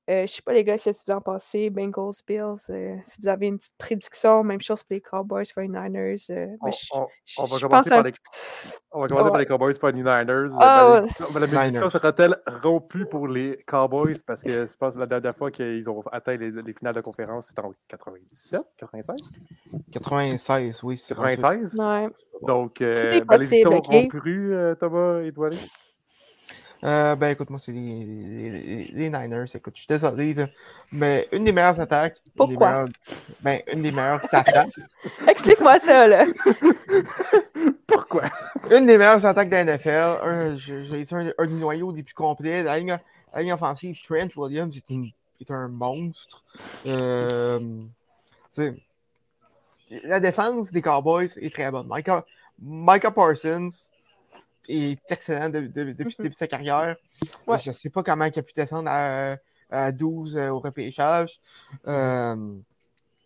[0.10, 1.70] Euh, je ne sais pas, les gars, qu'est-ce que vous en pensez?
[1.70, 6.32] Bengals, Bills, euh, si vous avez une petite prédiction, même chose pour les Cowboys 49ers.
[6.32, 8.14] euh, On, je- on- je- on va je commencer pense par un- les,
[8.92, 9.40] on va commencer par Ouais.
[9.40, 10.50] les Cowboys 49ers.
[10.60, 11.32] Ah, la ouais.
[11.32, 11.92] malédiction, la Niners.
[11.92, 14.16] sera-t-elle rompue pour les Cowboys?
[14.26, 17.02] Parce que je pense que la dernière fois qu'ils ont atteint les, les finales de
[17.02, 19.16] conférence, c'était en 97, 96,
[19.92, 21.76] 96, oui, c'est 96.
[21.80, 22.10] Ouais.
[22.42, 23.86] Donc, est euh, possible, malédiction ok?
[23.88, 25.32] rompue, euh, Thomas et?
[26.84, 29.46] Euh, ben écoute, moi c'est les, les- les- les Niners.
[29.54, 30.48] Écoute, je suis désolé, là,
[30.94, 32.18] mais une des meilleures attaques.
[32.18, 32.72] une des Pourquoi?
[32.72, 32.88] meilleures-
[33.42, 34.70] ben, une des meilleures attaques.
[35.28, 36.26] Explique-moi ça, là.
[37.88, 38.24] Pourquoi?
[38.72, 40.20] une des meilleures attaques de la NFL.
[40.24, 42.64] Un, j'ai un, un des noyaux des plus complets.
[42.64, 42.98] La ligne,
[43.34, 45.12] la ligne offensive, Trent Williams est, une-
[45.42, 46.44] est un monstre.
[46.86, 47.60] Euh,
[50.04, 51.88] la défense des Cowboys est très bonne.
[51.90, 52.24] Micah,
[52.62, 53.70] Micah Parsons
[54.68, 56.96] est excellent de- de- depuis le début de sa carrière.
[57.48, 57.60] Ouais.
[57.60, 59.38] Je ne sais pas comment il a pu descendre à,
[59.70, 61.40] à 12 euh, au repêchage.
[61.88, 62.56] Euh,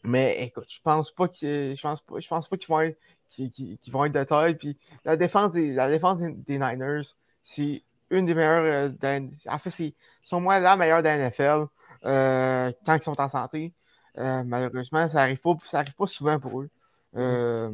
[0.04, 2.98] mais écoute, je pense pas que je pense pas, je pense pas qu'ils vont être
[3.30, 4.56] qu'ils vont être de taille.
[4.56, 7.04] Puis la défense des, la défense des, des Niners,
[7.44, 8.64] c'est une des meilleures.
[8.64, 11.66] euh, de en fait, c'est sont moi la meilleure de la NFL
[12.06, 13.74] euh, quand ils sont en santé.
[14.20, 16.70] Euh, malheureusement, ça arrive pas, ça arrive pas souvent pour eux.
[17.16, 17.72] Euh,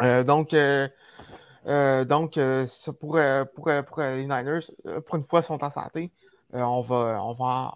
[0.00, 0.54] euh, donc,
[1.68, 2.66] euh, donc euh,
[2.98, 4.60] pour, euh, pour, pour, les Niners,
[5.06, 6.10] pour une fois, ils sont en santé.
[6.52, 7.74] On va, on va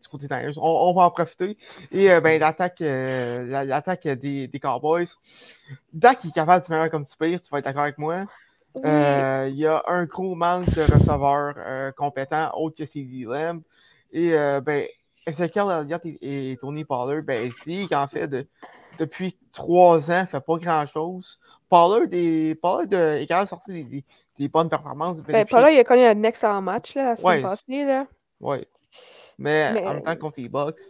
[0.00, 1.56] du côté des Niners, on, on va en profiter.
[1.90, 5.08] Et ben, l'attaque la- l'attaque des, des Cowboys,
[5.92, 8.24] Dak est capable de faire comme tu pires, tu vas être d'accord avec moi.
[8.74, 8.82] Oui.
[8.84, 13.62] Il y a un gros manque de receveurs compétents autres que CD Lamb.
[14.12, 14.30] Et
[14.64, 14.86] ben,
[15.26, 18.46] Ezekiel Elliott et, et Tony Pollard, ben, c'est qu'en fait, de-
[18.98, 21.38] depuis trois ans, fait pas grand-chose.
[21.68, 24.04] Pollard, des, Pollard euh, est capable de sortir des, des-
[24.36, 25.20] des bonnes performances.
[25.22, 27.42] Ben, là, il a connu un excellent match, là, la semaine Ouais.
[27.42, 28.06] passée, là.
[28.40, 28.66] Ouais.
[29.38, 30.80] Mais, Mais- en même temps, contre les Bucks,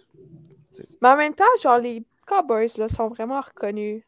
[1.02, 4.02] Mais en même temps, genre, les Cowboys, là, sont vraiment reconnus,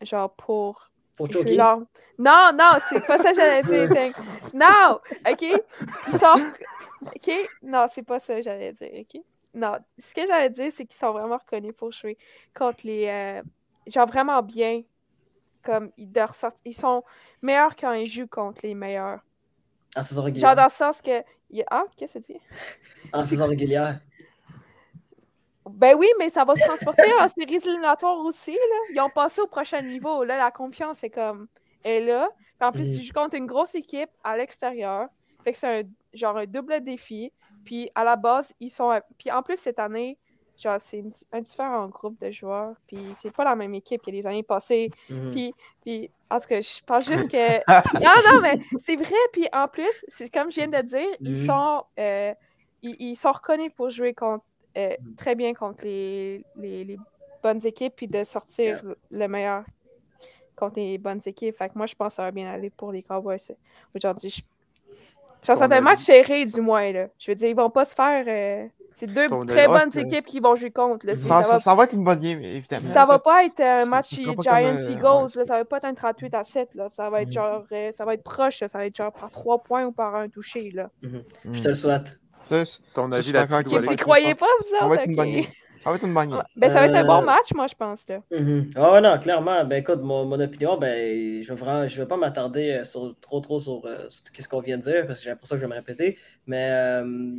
[0.00, 1.80] genre, pour Pour jouer leur-
[2.18, 3.88] Non, non, c'est pas ça que j'allais dire.
[4.54, 4.98] Non,
[5.30, 5.42] OK?
[5.42, 6.42] Ils sont...
[7.02, 7.30] OK?
[7.62, 9.20] Non, c'est pas ça que j'allais dire, OK?
[9.54, 12.16] Non, ce que j'allais dire, c'est qu'ils sont vraiment reconnus pour jouer
[12.56, 13.06] contre les...
[13.08, 13.42] euh,
[13.86, 14.82] Genre, vraiment bien.
[15.68, 17.04] Comme, ils, sont
[17.42, 19.20] meilleurs quand ils jouent contre les meilleurs.
[19.94, 20.56] En saison Genre, régulière.
[20.56, 21.22] dans le sens que...
[21.70, 22.40] Ah, qu'est-ce que tu dis?
[23.12, 24.00] En saison régulière.
[25.68, 28.52] Ben oui, mais ça va se transporter en séries éliminatoires aussi.
[28.52, 28.76] Là.
[28.94, 30.24] Ils ont passé au prochain niveau.
[30.24, 31.48] Là, la confiance est comme
[31.84, 32.30] est là.
[32.58, 35.08] Puis en plus, ils jouent contre une grosse équipe à l'extérieur.
[35.44, 35.82] Fait que c'est un
[36.14, 37.30] genre un double défi.
[37.66, 38.98] Puis à la base, ils sont.
[39.18, 40.18] Puis en plus, cette année,
[40.58, 42.74] genre, c'est une- un différent groupe de joueurs.
[42.86, 44.90] Puis c'est pas la même équipe que les années passées.
[45.08, 45.30] Mhm.
[45.30, 47.58] Puis, puis, en tout cas, je pense juste que.
[47.94, 49.14] non, non, mais c'est vrai.
[49.32, 51.46] Puis en plus, c'est comme je viens de dire, ils Mhm.
[51.46, 51.82] sont.
[51.98, 52.34] euh,
[52.82, 54.44] ils, ils sont reconnus pour jouer contre,
[54.76, 55.14] euh, Mhm.
[55.16, 56.98] très bien contre les, les, les
[57.42, 59.64] bonnes équipes, puis de sortir le meilleur
[60.54, 61.56] contre les bonnes équipes.
[61.56, 63.38] Fait que moi, je pense que ça va bien aller pour les Cowboys
[63.94, 64.30] aujourd'hui.
[64.30, 64.42] Je,
[65.54, 66.92] je Ton c'est un match serré, du moins.
[66.92, 67.06] Là.
[67.18, 68.24] Je veux dire, ils vont pas se faire.
[68.26, 69.72] euh, c'est deux Ton très avis?
[69.74, 71.06] Ah, bonnes équipes qui vont jouer contre.
[71.06, 71.14] Là.
[71.14, 72.88] Ça, ça va ça- ça va être une bonne game, évidemment.
[72.92, 75.36] ça va pas être un ce- match Giants euh, Eagles, ouais.
[75.36, 76.88] là, ça va pas être un 38 à 7, là.
[76.88, 77.32] Ça va être Mhm.
[77.34, 78.68] genre euh, ça va être proche, là.
[78.68, 80.90] ça va être genre par 3 points ou par un touché là.
[81.02, 81.52] Je Hmm.
[81.52, 82.18] te le souhaite.
[82.44, 85.16] Ça, Ton Ça, je avis là-dessus, Vous y croyez pas vous Ça va être une
[85.16, 85.44] bonne game.
[85.82, 86.42] Ça va être une bonne game.
[86.56, 88.08] Ben, ça va être un bon Euh, match, moi, je pense.
[88.08, 88.20] Là.
[88.30, 88.70] Mhm.
[88.76, 89.64] Ah non, clairement.
[89.64, 93.40] Ben écoute, mon, mon opinion, ben, je ne je vais pas m'attarder euh, sur, trop
[93.40, 95.60] trop sur, euh, sur tout ce qu'on vient de dire, parce que j'ai l'impression que
[95.62, 96.18] je vais me répéter.
[96.46, 97.36] Mais euh,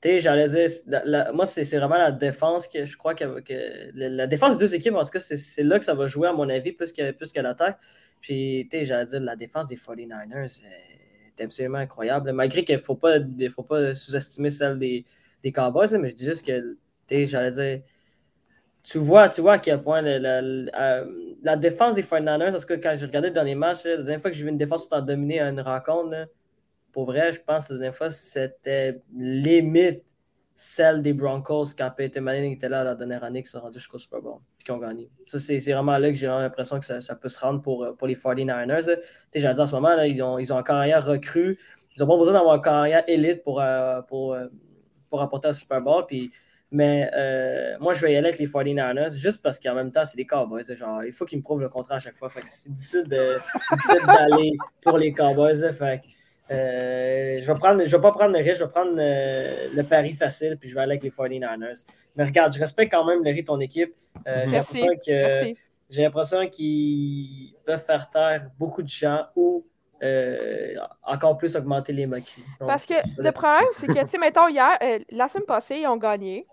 [0.00, 3.14] tu sais, j'allais dire, la- la- moi, c'est c'est vraiment la défense que je crois
[3.14, 5.84] que, que- la, la défense des deux équipes, en tout cas, c'est- c'est là que
[5.84, 7.78] ça va jouer, à mon avis, plus que, plus que l'attaque.
[8.20, 10.62] Puis, tu sais, j'allais dire, la défense des 49ers
[11.38, 12.32] est absolument incroyable.
[12.32, 13.16] Malgré qu'il ne faut pas,
[13.54, 15.04] faut pas sous-estimer celle des,
[15.42, 16.76] des Cowboys, mais je dis juste que,
[17.26, 17.82] j'allais dire,
[18.82, 20.40] tu vois, tu vois à quel point la,
[21.42, 24.30] la- défense des 49ers, parce que quand j'ai regardé le dernier match, la dernière fois
[24.30, 26.28] que j'ai vu une défense tout en dominer une rencontre,
[26.92, 30.02] pour vrai, je pense que la dernière fois, c'était limite
[30.62, 33.96] celle des Broncos quand Peyton Manning était là la dernière année qui sont rendus jusqu'au
[33.96, 35.10] Super Bowl puis qui ont gagné.
[35.24, 38.06] Ça, c'est vraiment là que j'ai l'impression que ça, peut se rendre pour, euh, pour
[38.06, 38.66] les 49ers.
[38.66, 38.82] là.
[38.82, 39.02] Tu
[39.32, 41.58] sais, j'allais dire en ce moment, là, ils, ont, ils ont un carrière recru.
[41.96, 44.48] Ils n'ont pas besoin d'avoir un carrière élite pour, euh, pour, euh,
[45.08, 46.04] pour apporter un Super Bowl.
[46.06, 46.30] Puis
[46.72, 50.04] mais euh, moi, je vais y aller avec les 49ers juste parce qu'en même temps,
[50.04, 50.62] c'est des Cowboys.
[50.76, 52.30] Genre, il faut qu'ils me prouvent le contraire à chaque fois.
[52.30, 54.52] Fait que c'est difficile d'aller
[54.82, 55.72] pour les Cowboys.
[55.72, 58.94] Fait que, euh, je vais prendre, je vais pas prendre le risque, je vais prendre
[58.98, 61.84] euh, le pari facile, puis je vais aller avec les 49ers.
[62.14, 63.92] Mais regarde, je respecte quand même le rythme de ton équipe.
[64.26, 65.54] J'ai l'impression que
[65.90, 69.66] j'ai l'impression qu'ils peuvent faire taire beaucoup de gens ou
[70.02, 70.74] euh,
[71.04, 72.44] encore plus augmenter les moqueries.
[72.58, 75.76] Donc, Parce que le problème, c'est que, tu sais, mettons, hier, euh, la semaine passée,
[75.78, 76.46] ils ont gagné.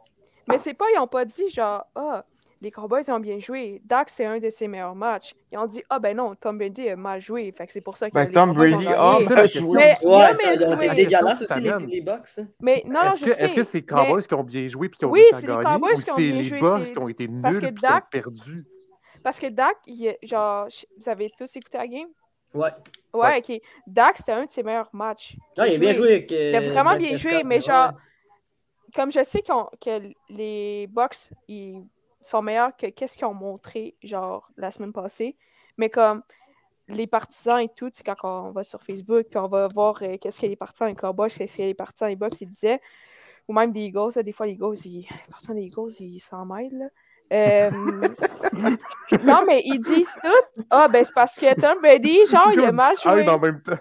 [0.48, 2.24] Mais c'est pas, ils ont pas dit genre, ah,
[2.62, 3.82] les Cowboys ils ont bien joué.
[3.86, 5.36] Dak, c'est un de ses meilleurs matchs.
[5.52, 7.54] Ils ont dit, ah, ben non, Tom Brady a mal joué.
[7.56, 8.88] Fait que c'est pour ça que Ben, les Tom Brady gagné.
[8.95, 9.76] a mal joué.
[9.78, 10.95] Mais Ouais, mal ils ont été joué.
[10.95, 12.28] dégueulasses Question aussi, les, les Bucks.
[12.39, 12.48] hein.
[12.62, 13.45] Mais non, non, Est-ce je que sais.
[13.45, 15.39] est-ce que c'est mais- Cowboys qui ont bien joué puis qui ont Oui, réussi à
[15.39, 17.66] c'est les Cowboys ou qui ont c'est les Bucks qui ont été nuls parce que
[17.68, 18.66] puis qui ont Dak- perdu?
[19.24, 19.76] Parce que Dak,
[20.24, 20.68] genre,
[20.98, 22.08] vous avez tous écouté la game?
[22.54, 22.70] Ouais.
[23.14, 23.62] Ouais, ok.
[23.88, 25.36] Dak, c'était un de ses meilleurs matchs.
[25.58, 26.26] Non, il a bien joué.
[26.30, 27.62] Il a vraiment Dak bien joué, mais ouais.
[27.62, 27.91] genre,
[28.95, 31.84] comme je sais qu'on- que les Bucks ils
[32.20, 35.36] sont meilleurs que qu'est-ce qu'ils ont montré, genre, la semaine passée,
[35.78, 36.22] mais comme
[36.89, 40.39] les partisans et tout, quand on va sur Facebook, puis on va voir euh, qu'est-ce
[40.41, 42.80] que les partisans des Cowboys, qu'est-ce que les partisans des Bucks, ils disaient,
[43.48, 46.20] ou même des Eagles, là, des fois, les Eagles, ils, les partisans des Eagles, ils
[46.20, 46.88] s'en mêlent, là.
[47.34, 47.72] Euh,
[49.24, 50.64] non, mais ils disent tout.
[50.70, 53.26] Ah, ben c'est parce que Tom Brady, genre, il a mal Ah oui, joué.
[53.26, 53.78] mais en même temps.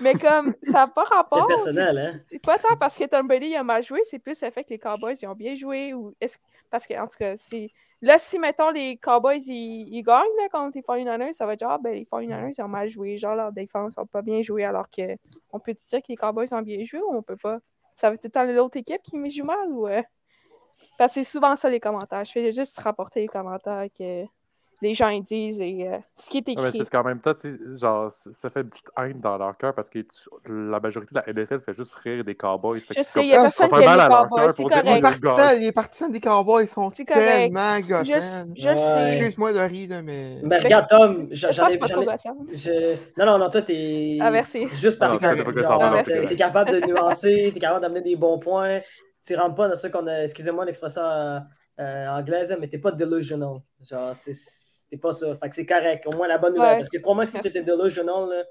[0.00, 1.46] Mais comme, ça n'a pas rapport.
[1.48, 2.20] c'est- personnel, hein?
[2.26, 4.70] c'est pas tant parce que Tom Brady a mal joué, c'est plus le fait que
[4.70, 5.92] les Cowboys ils ont bien joué.
[5.94, 6.38] ou est-ce
[6.70, 7.70] Parce que, en tout cas, c'est.
[8.02, 11.60] Là, si, mettons, les Cowboys ils, ils gagnent là, contre les 49ers, ça va être
[11.60, 13.18] genre, ah, ben, les 49ers ils ont mal joué.
[13.18, 15.02] Genre, leur défense n'a pas bien joué, alors que
[15.52, 17.58] on peut dire que les Cowboys ont bien joué ou on peut pas?
[17.96, 19.86] Ça va être tout le temps l'autre équipe qui joue mal ou.
[19.86, 20.00] euh?
[20.98, 22.24] Parce que c'est souvent ça les commentaires.
[22.24, 24.24] Je fais juste rapporter les commentaires que
[24.82, 26.78] les gens ils disent et euh, ce qui est Ouais, mais écrit.
[26.78, 27.34] parce qu'en même temps,
[27.74, 28.10] genre,
[28.40, 30.08] ça fait une petite haine dans leur cœur parce que tu-
[30.48, 32.80] la majorité de la NFL fait juste rire des Cowboys.
[32.88, 34.40] Je sais, c'est il y a Ah, personne qui aime mal les à leur Cowboys,
[34.40, 35.16] cœur c'est pour dire, Les Ouais, correct.
[35.20, 35.34] le gars.
[35.34, 37.26] partisans, les partisans des Cowboys sont C'est correct.
[37.26, 38.46] tellement Je, gossants.
[38.56, 39.04] je sais.
[39.16, 40.38] Excuse-moi de rire, là, mais.
[40.44, 41.72] Ben, regarde, Tom, Je j'en ai.
[42.56, 44.16] je- Non, non, non, toi, t'es.
[44.18, 44.66] Ah, merci.
[44.72, 45.26] Juste par T'es
[46.36, 48.80] capable de nuancer, t'es capable d'amener des bons points.
[49.26, 50.22] Tu rentres pas dans ce qu'on a.
[50.24, 51.38] Excusez-moi l'expression euh,
[51.78, 53.58] euh, anglaise, mais t'es pas delusional.
[53.82, 54.32] Genre, c'est.
[54.90, 55.34] T'es pas ça.
[55.36, 56.06] Fait que c'est correct.
[56.06, 56.70] Au moins, la bonne nouvelle.
[56.70, 56.76] Ouais.
[56.78, 58.42] Parce que crois-moi que si t'étais delusional, là,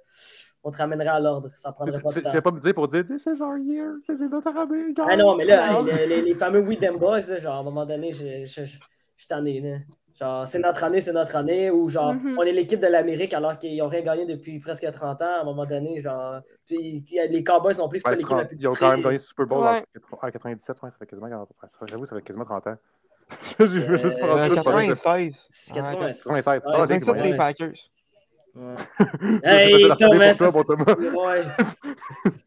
[0.64, 1.50] on te ramènerait à l'ordre.
[1.56, 2.30] Ça Tu prendrait pas de tu temps.
[2.32, 4.94] vas pas me dire pour dire This is our year, this is notre année.
[5.08, 7.64] Ah non, mais là, les, les- les fameux We Them Boys, là, genre, à un
[7.64, 8.78] moment donné, je, je, je,
[9.18, 9.78] je t'en ai, là.
[10.20, 12.38] Genre, c'est notre année, c'est notre année, ou genre, Mhm.
[12.38, 15.42] on est l'équipe de l'Amérique alors qu'ils n'ont rien gagné depuis presque 30 ans, à
[15.42, 16.42] un moment donné, genre.
[16.66, 18.92] Puis, les Cowboys non plus, c'est pas Ouais, l'équipe la 30 plus ils ont quand
[18.92, 19.84] même gagné le Super Bowl Ouais.
[20.22, 21.56] en en 97, ouais, ça fait quasiment 40 ans.
[21.88, 22.76] J'avoue, ça fait quasiment 30 ans.
[23.60, 25.48] Je me suis juste pas Euh, rendu Euh, compte, je pensais que- 96.
[25.52, 26.24] C'est Ah, 96.
[26.24, 26.66] 96.
[26.66, 27.38] Ouais, Ah, 27, c'est les ouais.
[27.38, 27.72] Packers.
[28.56, 28.74] Ouais.
[29.44, 30.96] Hey, Thomas, pour toi, bon Thomas.
[31.16, 31.44] Ouais.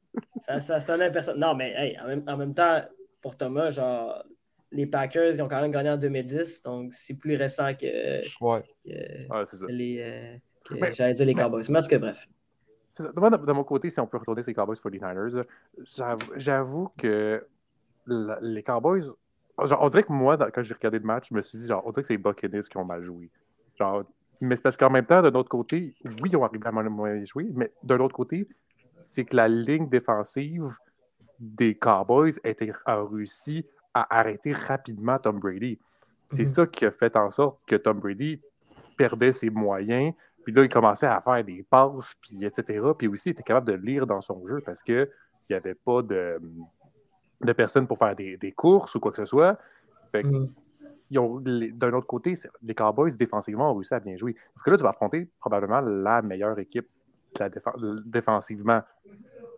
[0.46, 1.38] ça, ça sonnait personne.
[1.38, 2.80] Non, mais hey, en, même, en même temps,
[3.22, 4.22] pour Thomas, genre,
[4.72, 8.62] les Packers, ils ont quand même gagné en 2010, donc c'est plus récent que, Ouais.
[8.84, 8.90] que
[9.28, 9.66] Ouais, c'est ça.
[9.68, 10.02] les.
[10.02, 10.36] euh,
[10.92, 11.62] J'allais dire les mais- Cowboys.
[11.70, 12.28] Mais en tout cas, bref.
[12.90, 13.10] C'est ça.
[13.16, 15.42] Moi, de, de mon côté, si on peut retourner ces Cowboys 49ers, là,
[15.96, 17.44] j'avoue- j'avoue que
[18.06, 19.02] la- les Cowboys.
[19.64, 21.66] Genre, on dirait que moi, dans- quand j'ai regardé le match, je me suis dit,
[21.66, 23.30] genre, on dirait que c'est les Buccaneers qui ont mal joué.
[23.78, 24.04] Genre,
[24.40, 26.88] mais c'est parce qu'en même temps, d'un autre côté, oui, ils ont arrivé à mal
[26.90, 28.46] mal jouer, mais d'un autre côté,
[28.96, 30.74] c'est que la ligne défensive
[31.38, 35.78] des Cowboys était, a réussi à arrêter rapidement Tom Brady.
[36.32, 36.48] C'est Mhm.
[36.48, 38.40] ça qui a fait en sorte que Tom Brady
[38.96, 40.14] perdait ses moyens.
[40.44, 42.82] Puis là, il commençait à faire des passes, puis etc.
[42.98, 45.08] Puis aussi, il était capable de lire dans son jeu parce qu'il
[45.50, 46.40] n'y avait pas de,
[47.40, 49.58] de personnes pour faire des, des courses ou quoi que ce soit.
[50.10, 50.48] Fait que Mhm.
[51.74, 54.34] d'un autre côté, les Cowboys, défensivement, ont réussi à bien jouer.
[54.54, 56.88] Parce que là, tu vas affronter probablement la meilleure équipe
[57.40, 57.48] la
[58.04, 58.82] défensivement,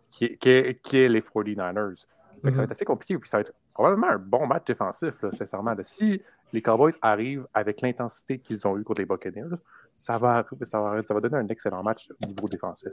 [0.08, 2.06] qui est, qui est- qui est les 49ers.
[2.42, 2.64] Fait que Ça va Mhm.
[2.64, 3.18] être assez compliqué.
[3.18, 5.74] Puis ça va être probablement un bon match défensif, là, sincèrement.
[5.82, 6.22] Si
[6.52, 9.56] les Cowboys arrivent avec l'intensité qu'ils ont eu contre les Buccaneers,
[9.92, 12.92] ça va, ça, va, ça va donner un excellent match au niveau défensif.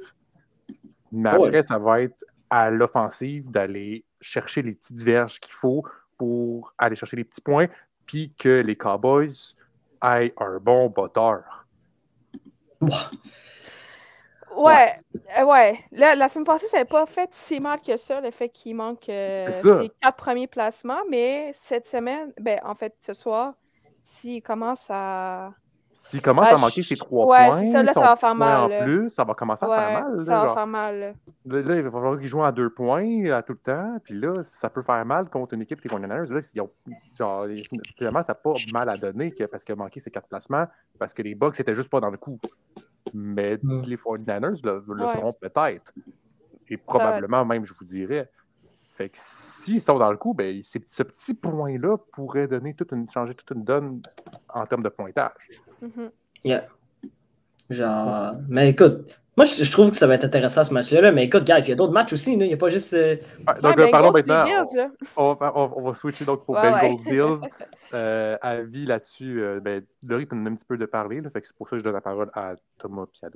[1.12, 1.64] Mais après, Ouais.
[1.64, 5.84] ça va être à l'offensive d'aller chercher les petites verges qu'il faut
[6.18, 7.68] pour aller chercher les petits points,
[8.06, 9.56] puis que les Cowboys
[10.04, 11.66] aient un bon botteur.
[14.56, 15.00] Ouais,
[15.40, 15.80] euh, ouais.
[15.92, 18.76] Là, la semaine passée, ça n'avait pas fait si mal que ça, le fait qu'il
[18.76, 21.02] manque euh, ses quatre premiers placements.
[21.10, 23.54] Mais cette semaine, ben, en fait, ce soir,
[24.04, 25.52] s'il commence à.
[25.94, 28.34] S'il commence Ah, à manquer je- ses trois ouais, points, ça, là, ça va faire
[28.34, 30.14] mal, en plus, ça va commencer à faire mal.
[30.18, 30.54] là, ça va genre.
[30.56, 31.00] faire mal.
[31.00, 31.14] là.
[31.76, 33.98] Il va falloir qu'ils jouent à deux points à tout le temps.
[34.04, 36.28] Puis là, ça peut faire mal contre une équipe qui est Niners.
[36.30, 36.72] Là, ils ont,
[37.14, 37.46] genre,
[37.98, 40.66] finalement, ça n'a pas mal à donner que, parce qu'il a manqué ses quatre placements,
[40.98, 42.40] parce que les Bucks n'étaient juste pas dans le coup.
[43.14, 43.82] Mais Mm.
[43.82, 45.14] les 49ers le, le Ouais.
[45.14, 45.92] feront peut-être.
[46.70, 48.30] Et probablement même, je vous dirais.
[48.94, 52.92] Fait que s'ils sont dans le coup, ben, ces- ce petit point-là pourrait donner toute
[52.92, 54.02] une, changer toute une donne
[54.50, 55.32] en termes de pointage.
[55.82, 56.12] Mhm.
[56.44, 56.68] Yeah.
[57.72, 61.12] Genre, mais écoute, moi je, je trouve que ça va être intéressant ce match-là, là,
[61.12, 62.46] mais écoute, guys, il y a d'autres matchs aussi, là.
[62.46, 62.94] il n'y a pas juste.
[62.94, 63.16] euh,
[63.48, 66.46] Ah, donc, Ouais, euh, pardon, Bengals, maintenant, Bills, on, on- on- on va switcher donc
[66.46, 67.12] pour Ouais, Bengals ouais.
[67.12, 67.50] Bills.
[67.94, 71.48] Euh, avis là-dessus, euh, ben, Laurie peut un petit peu de parler, là, fait que
[71.48, 73.30] c'est pour ça que je donne la parole à Thomas et à.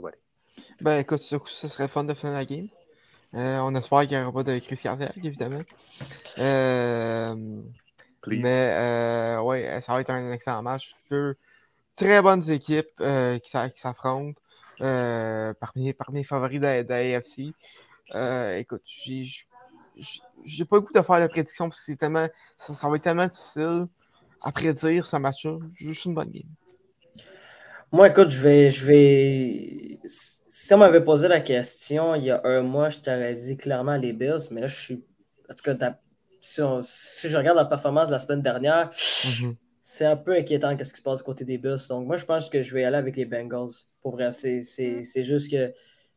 [0.79, 2.67] Ben écoute, ce coup, ce serait fun de finir la game.
[3.33, 5.59] Euh, on espère qu'il n'y aura pas de crise cardiaque, évidemment.
[6.39, 7.36] Euh,
[8.21, 8.39] Please.
[8.41, 10.95] mais euh, ouais, ça va être un excellent match.
[11.11, 11.36] Deux
[11.95, 14.39] très bonnes équipes euh, qui s'a- qui s'affrontent.
[14.81, 17.53] euh, parmi, parmi les favoris de, de la AFC.
[18.13, 18.81] Euh, écoute,
[20.45, 22.27] j'ai pas le goût de faire la prédiction parce que c'est tellement,
[22.57, 23.85] ça, ça va être tellement difficile
[24.41, 25.57] à prédire ce match-là.
[25.75, 26.43] Juste une bonne game.
[27.91, 29.99] Moi, écoute, je vais, je vais.
[30.07, 33.95] Si on m'avait posé la question il y a un mois, je t'aurais dit clairement
[33.97, 35.03] les Bills, mais là, je suis.
[35.49, 35.97] En tout cas,
[36.41, 38.89] si, on- si je regarde la performance de la semaine dernière,
[39.95, 41.87] c'est un peu inquiétant qu'est-ce qui se passe du côté des Bills.
[41.89, 43.71] Donc, moi, je pense que je vais y aller avec les Bengals.
[44.01, 45.71] Pour vrai, c'est c'est- c'est juste que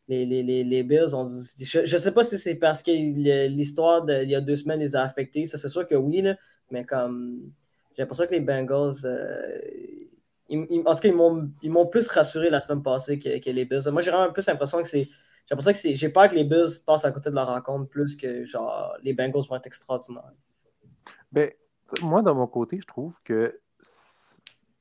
[0.08, 2.90] les, les, les, les Bills ont dit- Je ne sais pas si c'est parce que
[3.48, 5.46] l'histoire d'il y a deux semaines les a affectés.
[5.46, 6.36] Ça, c'est sûr que oui, là,
[6.70, 7.52] mais comme.
[7.94, 8.94] J'ai l'impression que les Bengals.
[9.04, 9.58] euh,
[10.48, 13.38] ils- ils- en tout cas, ils m'ont ils m'ont plus rassuré la semaine passée que,
[13.38, 13.88] que les Bills.
[13.92, 15.04] Moi, j'ai vraiment plus l'impression que c'est.
[15.04, 15.94] J'ai l'impression que c'est.
[15.94, 19.12] J'ai peur que les Bills passent à côté de la rencontre plus que genre les
[19.14, 20.32] Bengals vont être extraordinaires.
[21.32, 21.50] Ben,
[22.02, 23.58] moi, de mon côté, je trouve que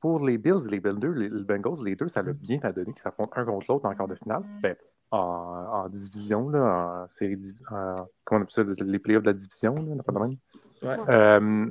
[0.00, 2.72] pour les Bills et les Bengals, les, les Bengals, les deux, ça l'a bien à
[2.72, 4.42] donner qu'ils s'affrontent un contre l'autre en quart de finale.
[4.62, 4.76] Ben,
[5.10, 7.38] en, en division, là, en série
[7.70, 10.36] en- comment on appelle ça, les playoffs de la division, là, pas de même?
[10.82, 10.96] Ouais.
[11.08, 11.70] Euh,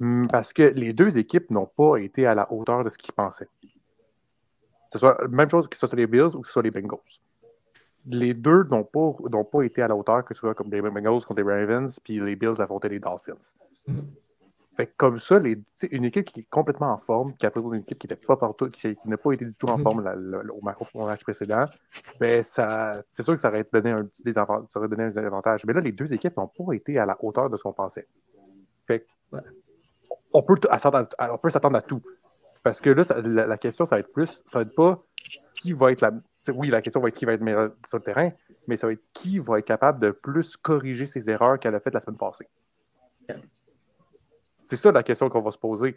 [0.00, 3.12] hum, parce que les deux équipes n'ont pas été à la hauteur de ce qu'ils
[3.14, 3.48] pensaient.
[3.62, 6.70] Que ce soit même chose que ce soit les Bills ou que ce soit les
[6.70, 6.98] Bengals.
[8.08, 10.80] Les deux n'ont pas, n'ont pas été à la hauteur, que ce soit comme les
[10.80, 13.34] Bengals contre les Ravens, puis les Bills affrontaient les Dolphins.
[14.76, 15.58] Fait que comme ça, les,
[15.90, 18.36] une équipe qui est complètement en forme, qui a pris une équipe qui n'était pas
[18.36, 19.82] partout, qui, qui n'a pas été du tout en Mhm.
[19.82, 20.60] forme la- la- au,
[20.94, 21.64] au match précédent,
[22.20, 25.16] ben ça, c'est sûr que ça aurait donné un petit désavantage, ça aurait donné un
[25.16, 25.64] avantage.
[25.64, 28.06] Mais là, les deux équipes n'ont pas été à la hauteur de ce qu'on pensait.
[28.86, 29.40] Fait que, Ouais.
[30.34, 32.02] on peut t- s'attendre à, on peut s'attendre à tout.
[32.62, 35.02] Parce que là, ça- la, question, ça va être plus, ça va être pas
[35.54, 36.12] qui va être la.
[36.54, 38.30] Oui, la question va être qui va être meilleur sur le terrain,
[38.68, 41.80] mais ça va être qui va être capable de plus corriger ses erreurs qu'elle a
[41.80, 42.46] faites la semaine passée.
[44.66, 45.96] C'est ça la question qu'on va se poser.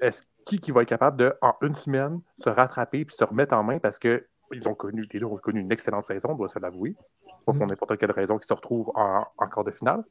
[0.00, 3.54] Est-ce qui, qui va être capable de, en une semaine, se rattraper puis se remettre
[3.54, 6.34] en main parce que ils ont connu, les deux ont connu une excellente saison, on
[6.34, 6.96] doit se l'avouer.
[7.46, 7.66] Pas pour Mhm.
[7.68, 10.02] n'importe quelle raison qu'ils se retrouvent en, en quart de finale.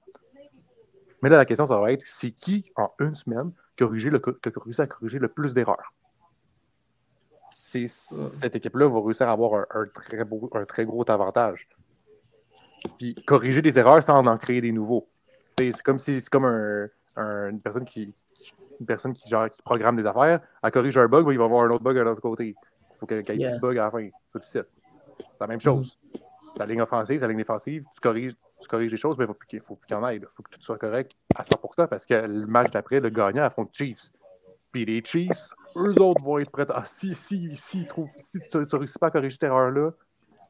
[1.21, 4.29] Mais là, la question, ça va être c'est qui, en une semaine, corriger le, qui
[4.47, 5.93] a réussi à corriger le plus d'erreurs?
[7.51, 11.67] C'est, cette équipe-là va réussir à avoir un, un très beau, un très gros avantage.
[12.97, 15.09] Puis corriger des erreurs sans en créer des nouveaux.
[15.57, 16.87] C'est c'est comme si c'est comme un,
[17.19, 18.13] un- une personne qui
[18.79, 21.45] une personne qui, genre, qui programme des affaires, elle corrige un bug, il va y
[21.45, 22.55] avoir un autre bug de l'autre côté.
[22.55, 23.49] Il faut qu'il y ait Yeah.
[23.49, 24.07] plus de bug à la fin.
[24.31, 24.67] Tout de suite.
[25.19, 25.99] C'est la même chose.
[26.57, 29.33] La ligne offensive, la ligne défensive, tu corriges, tu corriges les choses, mais il faut
[29.33, 30.15] plus qu'il faut plus qu'il y en ait.
[30.15, 33.43] Il faut que tout soit correct à 100% parce que le match d'après, le gagnant
[33.43, 34.11] affronte Chiefs.
[34.71, 36.85] Puis les Chiefs, eux autres vont être prêts à.
[36.85, 39.91] Si, si, si, trouvent- si tu ne réussis pas à corriger cette erreur-là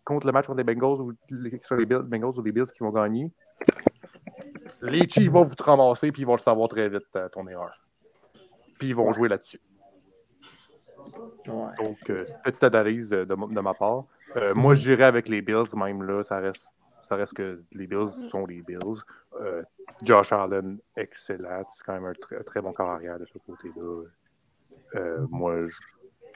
[0.05, 2.83] contre le match contre les Bengals ou les, les Bills, Bengals ou les Bills qui
[2.83, 3.31] vont gagner,
[4.81, 7.47] les Chiefs vont vous te ramasser puis ils vont le savoir très vite, euh, ton
[7.47, 7.79] erreur.
[8.77, 9.59] Puis ils vont jouer là-dessus.
[11.47, 11.73] Ouais.
[11.77, 14.05] Donc, euh, petite analyse euh, de, ma part.
[14.35, 16.71] Euh, moi, je dirais avec les Bills, même là, ça reste,
[17.01, 19.03] ça reste que les Bills sont les Bills.
[19.41, 19.63] Euh,
[20.03, 21.63] Josh Allen, excellent.
[21.71, 24.03] C'est quand même un très, très bon corps arrière de ce côté-là.
[25.29, 25.77] Moi, je,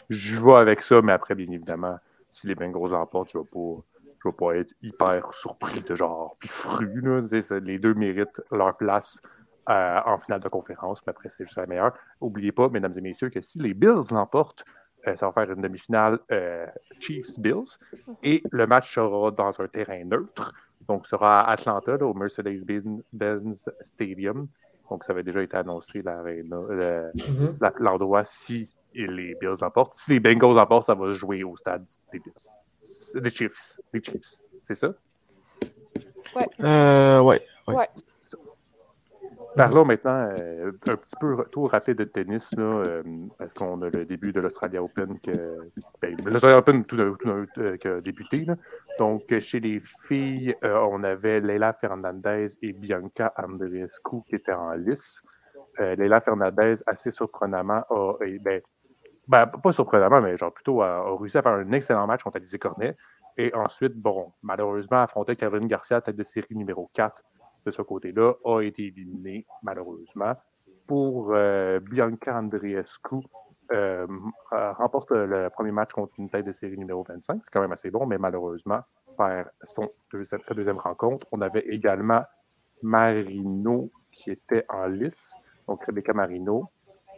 [0.09, 1.97] je vais avec ça, mais après, bien évidemment,
[2.29, 3.83] si les Bengals l'emportent, je ne vais pas.
[4.23, 7.01] Je vais pas être hyper surpris de genre, puis fru.
[7.01, 7.21] Là,
[7.61, 9.19] les deux méritent leur place
[9.69, 11.93] euh, en finale de conférence, mais après, c'est juste la meilleure.
[12.21, 14.63] N'oubliez pas, mesdames et messieurs, que si les Bills l'emportent,
[15.07, 16.65] euh, ça va faire une demi-finale euh,
[16.99, 17.77] Chiefs-Bills.
[18.23, 20.53] Et le match sera dans un terrain neutre.
[20.87, 24.47] Donc, sera à Atlanta, là, au Mercedes-Benz Stadium.
[24.89, 27.57] Donc, ça avait déjà été annoncé Mhm.
[27.61, 29.93] la- l'endroit si les Bills l'emportent.
[29.95, 32.33] Si les Bengals l'emportent, ça va se jouer au stade des Bills.
[33.15, 33.79] Des Chiefs.
[33.93, 34.39] Des Chiefs.
[34.59, 34.93] C'est ça?
[36.61, 37.41] Euh, ouais.
[37.67, 37.89] Ouais.
[39.55, 43.03] Parlons maintenant euh, un petit peu retour rapide de tennis, là, euh,
[43.37, 45.31] parce qu'on a le début de l'Australia Open que
[46.01, 48.45] ben, l'Australia Open tout, tout, euh, qui a débuté.
[48.45, 48.55] là.
[48.97, 54.53] Donc, euh, chez les filles, euh, on avait Leila Fernandez et Bianca Andreescu qui étaient
[54.53, 55.21] en lice.
[55.79, 58.59] Euh, Leila Fernandez, assez surprenamment, a, et, ben,
[59.27, 62.37] ben, pas surprenamment, mais genre plutôt a, a réussi à faire un excellent match contre
[62.37, 62.95] Alizé Cornet.
[63.37, 67.23] Et ensuite, bon, malheureusement, affronter Caroline Garcia, tête de série numéro 4
[67.65, 70.33] de ce côté-là, a été éliminé, malheureusement.
[70.85, 73.15] Pour euh, Bianca Andreescu,
[73.71, 74.05] euh,
[74.51, 77.41] euh, remporte le premier match contre une tête de série numéro 25.
[77.43, 78.81] C'est quand même assez bon, mais malheureusement,
[79.17, 79.89] perd son
[80.25, 81.25] sa deuxième rencontre.
[81.31, 82.23] On avait également
[82.81, 85.33] Marino qui était en lice.
[85.67, 86.69] Donc, Rebecca Marino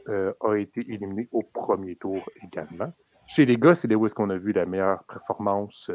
[0.10, 2.91] euh, a été éliminée au premier tour également.
[3.28, 5.89] Chez les gars, c'est est-ce qu'on a vu la meilleure performance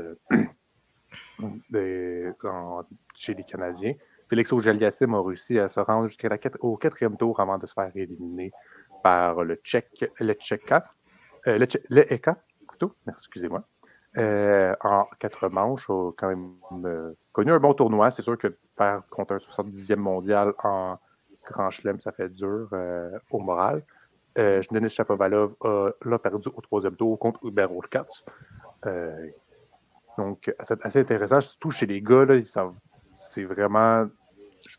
[1.75, 2.33] euh,
[3.15, 3.95] chez les Canadiens.
[4.29, 8.53] Félix Auger-Aliassime a réussi à se rendre jusqu'au quatrième tour avant de se faire éliminer
[9.03, 10.85] par le Tchèque, le Tchèka,
[11.47, 12.37] euh, le, Tchè- le EKA,
[13.09, 13.65] excusez-moi.
[14.17, 16.53] En quatre manches, a quand même
[17.33, 18.11] connu un bon tournoi.
[18.11, 20.99] C'est sûr que perdre contre un 70e mondial en
[21.45, 22.69] Grand Chelem, ça fait dur
[23.31, 23.85] au moral.
[24.41, 28.25] Euh, Denis Chapovalov a, l'a perdu au troisième tour contre Hubert Urkatz.
[28.87, 29.29] Euh,
[30.17, 32.41] donc, c'est assez intéressant, surtout chez les gars, là,
[33.11, 34.07] c'est vraiment,
[34.67, 34.77] je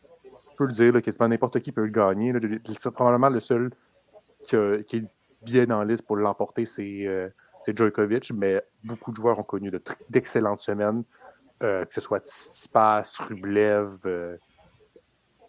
[0.56, 2.32] peux le dire, là, quasiment n'importe qui peut le gagner.
[2.80, 3.70] C'est probablement le seul
[4.42, 5.04] qui, est
[5.42, 7.28] bien en liste pour l'emporter, c'est euh,
[7.66, 9.70] Djokovic, mais beaucoup de joueurs ont connu
[10.10, 11.04] d'excellentes semaines,
[11.62, 14.38] euh, que ce soit Tsitsipas, Rublev,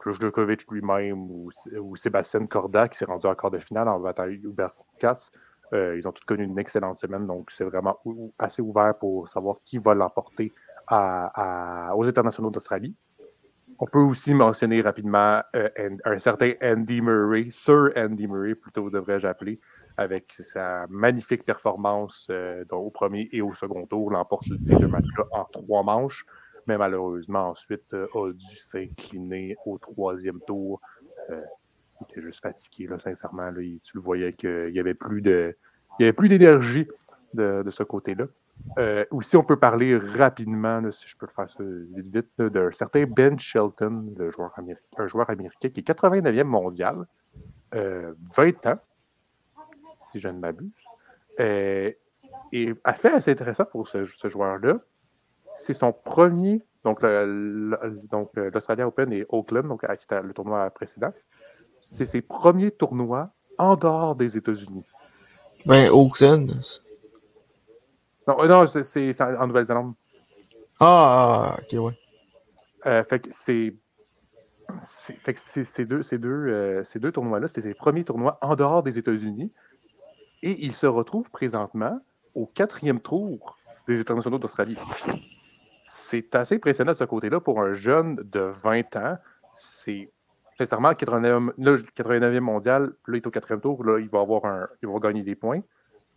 [0.07, 4.27] euh, Djokovic lui-même ou, Sébastien Corda qui s'est rendu en quart de finale en battant
[4.27, 5.31] Hubert Katz.
[5.73, 7.99] Euh, ils ont tous connu une excellente semaine, donc c'est vraiment
[8.37, 10.51] assez ouvert pour savoir qui va l'emporter
[10.91, 12.95] aux internationaux d'Australie.
[13.79, 15.69] On peut aussi mentionner rapidement euh,
[16.05, 19.59] un, certain Andy Murray, Sir Andy Murray, plutôt devrais-je appeler,
[19.97, 25.25] avec sa magnifique performance euh, au premier et au second tour, l'emporte ces deux matchs-là
[25.31, 26.25] en trois manches,
[26.67, 30.81] mais malheureusement ensuite euh, a dû s'incliner au troisième tour.
[31.29, 31.41] Euh,
[32.01, 33.49] il était juste fatigué, là, sincèrement.
[33.49, 35.55] Là, tu le voyais qu'il n'y avait plus de,
[35.99, 36.87] il y avait plus d'énergie
[37.33, 38.25] de, ce côté-là.
[38.77, 43.05] Euh, aussi, on peut parler rapidement, si je peux le faire vite, vite, d'un certain
[43.05, 44.53] Ben Shelton, le joueur
[44.97, 47.05] un joueur américain qui est 89e mondial,
[47.75, 48.79] euh, 20 ans,
[49.95, 50.71] si je ne m'abuse.
[51.39, 51.91] Euh,
[52.51, 54.79] et fait assez intéressant pour ce joueur-là,
[55.55, 57.75] c'est son premier, donc euh,
[58.53, 61.13] l'Australia Open et Oakland, donc à- qui était le tournoi précédent,
[61.79, 64.85] c'est ses premiers tournois en dehors des États-Unis.
[65.65, 66.51] Ben, Auckland.
[68.27, 69.93] Non, euh, non c'est- en Nouvelle-Zélande.
[70.79, 71.97] Ah, ok, ouais.
[72.85, 73.75] Euh, fait que c'est.
[75.23, 78.39] Fait que c'est- ces deux, ces deux, euh, ces deux tournois-là, c'était ses premiers tournois
[78.41, 79.51] en dehors des États-Unis.
[80.41, 81.99] Et il se retrouve présentement
[82.33, 84.77] au quatrième tour des internationaux d'Australie.
[86.13, 89.17] C'est assez impressionnant de ce côté-là pour un jeune de 20 ans.
[89.51, 90.11] C'est
[90.55, 94.45] sincèrement 89e, là, 89e mondial, là, il est au quatrième tour, là, il va avoir
[94.45, 95.61] un, il va gagner des points.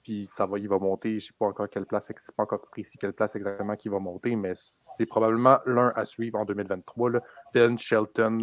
[0.02, 2.42] Puis ça va, il va monter, je ne sais pas encore quelle place, c'est pas
[2.42, 6.44] encore précis quelle place exactement qu'il va monter, mais c'est probablement l'un à suivre en
[6.44, 7.12] 2023.
[7.12, 7.20] là.
[7.54, 8.36] Ben Shelton,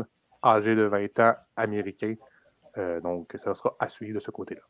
[0.44, 2.16] âgé de 20 ans, américain.
[2.80, 4.62] Euh, donc, ça sera à suivre de ce côté-là.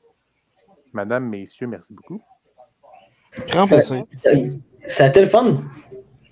[0.92, 2.22] Madame, messieurs, merci beaucoup.
[3.48, 4.04] Grand Ça- plaisir.
[4.86, 5.64] Ça a été le fun.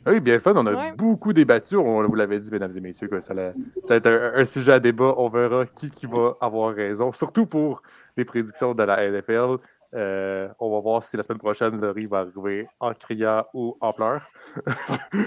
[0.06, 0.54] Oui, bien fun.
[0.56, 0.91] On a Ouais.
[0.93, 1.76] beaucoup débattu.
[1.78, 4.45] On vous l'avait dit, mesdames et messieurs, que ça, allait- ça va être un, un
[4.45, 5.14] sujet à débat.
[5.18, 7.82] On verra qui, qui va avoir raison, surtout pour
[8.18, 9.58] les prédictions de la NFL.
[9.93, 13.91] Euh, on va voir si la semaine prochaine, Laurie va arriver en criant ou en
[13.93, 14.26] pleurs.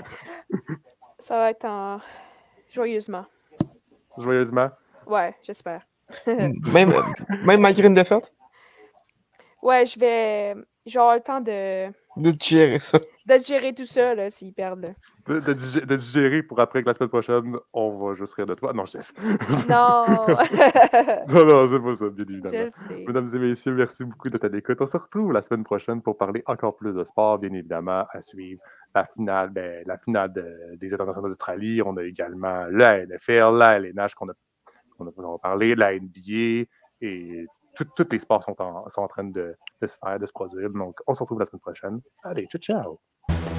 [1.18, 2.00] Ça va être en...
[2.72, 3.26] joyeusement.
[4.18, 4.70] Joyeusement.
[5.06, 5.82] Ouais, j'espère.
[6.26, 6.92] Même,
[7.44, 8.32] même malgré une défaite,
[9.62, 10.54] Ouais, je vais.
[10.84, 12.98] J'aurai le temps de, de gérer ça.
[13.26, 14.94] de gérer tout ça, là, s'ils perdent.
[15.26, 18.46] De, de digé- de digérer pour après que la semaine prochaine, on va juste rire
[18.46, 18.72] de toi.
[18.74, 19.12] Non, je laisse.
[19.68, 20.04] Non!
[21.28, 22.52] non, non, c'est pas ça, bien évidemment.
[22.52, 23.04] je le sais.
[23.06, 24.78] Mesdames et messieurs, merci beaucoup de votre écoute.
[24.80, 28.20] On se retrouve la semaine prochaine pour parler encore plus de sport, bien évidemment, à
[28.20, 28.60] suivre
[28.94, 31.80] la finale, ben, la finale de- des internationaux d'Australie.
[31.84, 34.32] On a également la NFL, la LNH qu'on a,
[34.98, 36.66] On, a, on va parler de la NBA
[37.00, 40.32] et tous les sports sont en, sont en train de, de se faire, de se
[40.32, 40.70] produire.
[40.70, 42.00] Donc, on se retrouve la semaine prochaine.
[42.22, 43.53] Allez, ciao, ciao!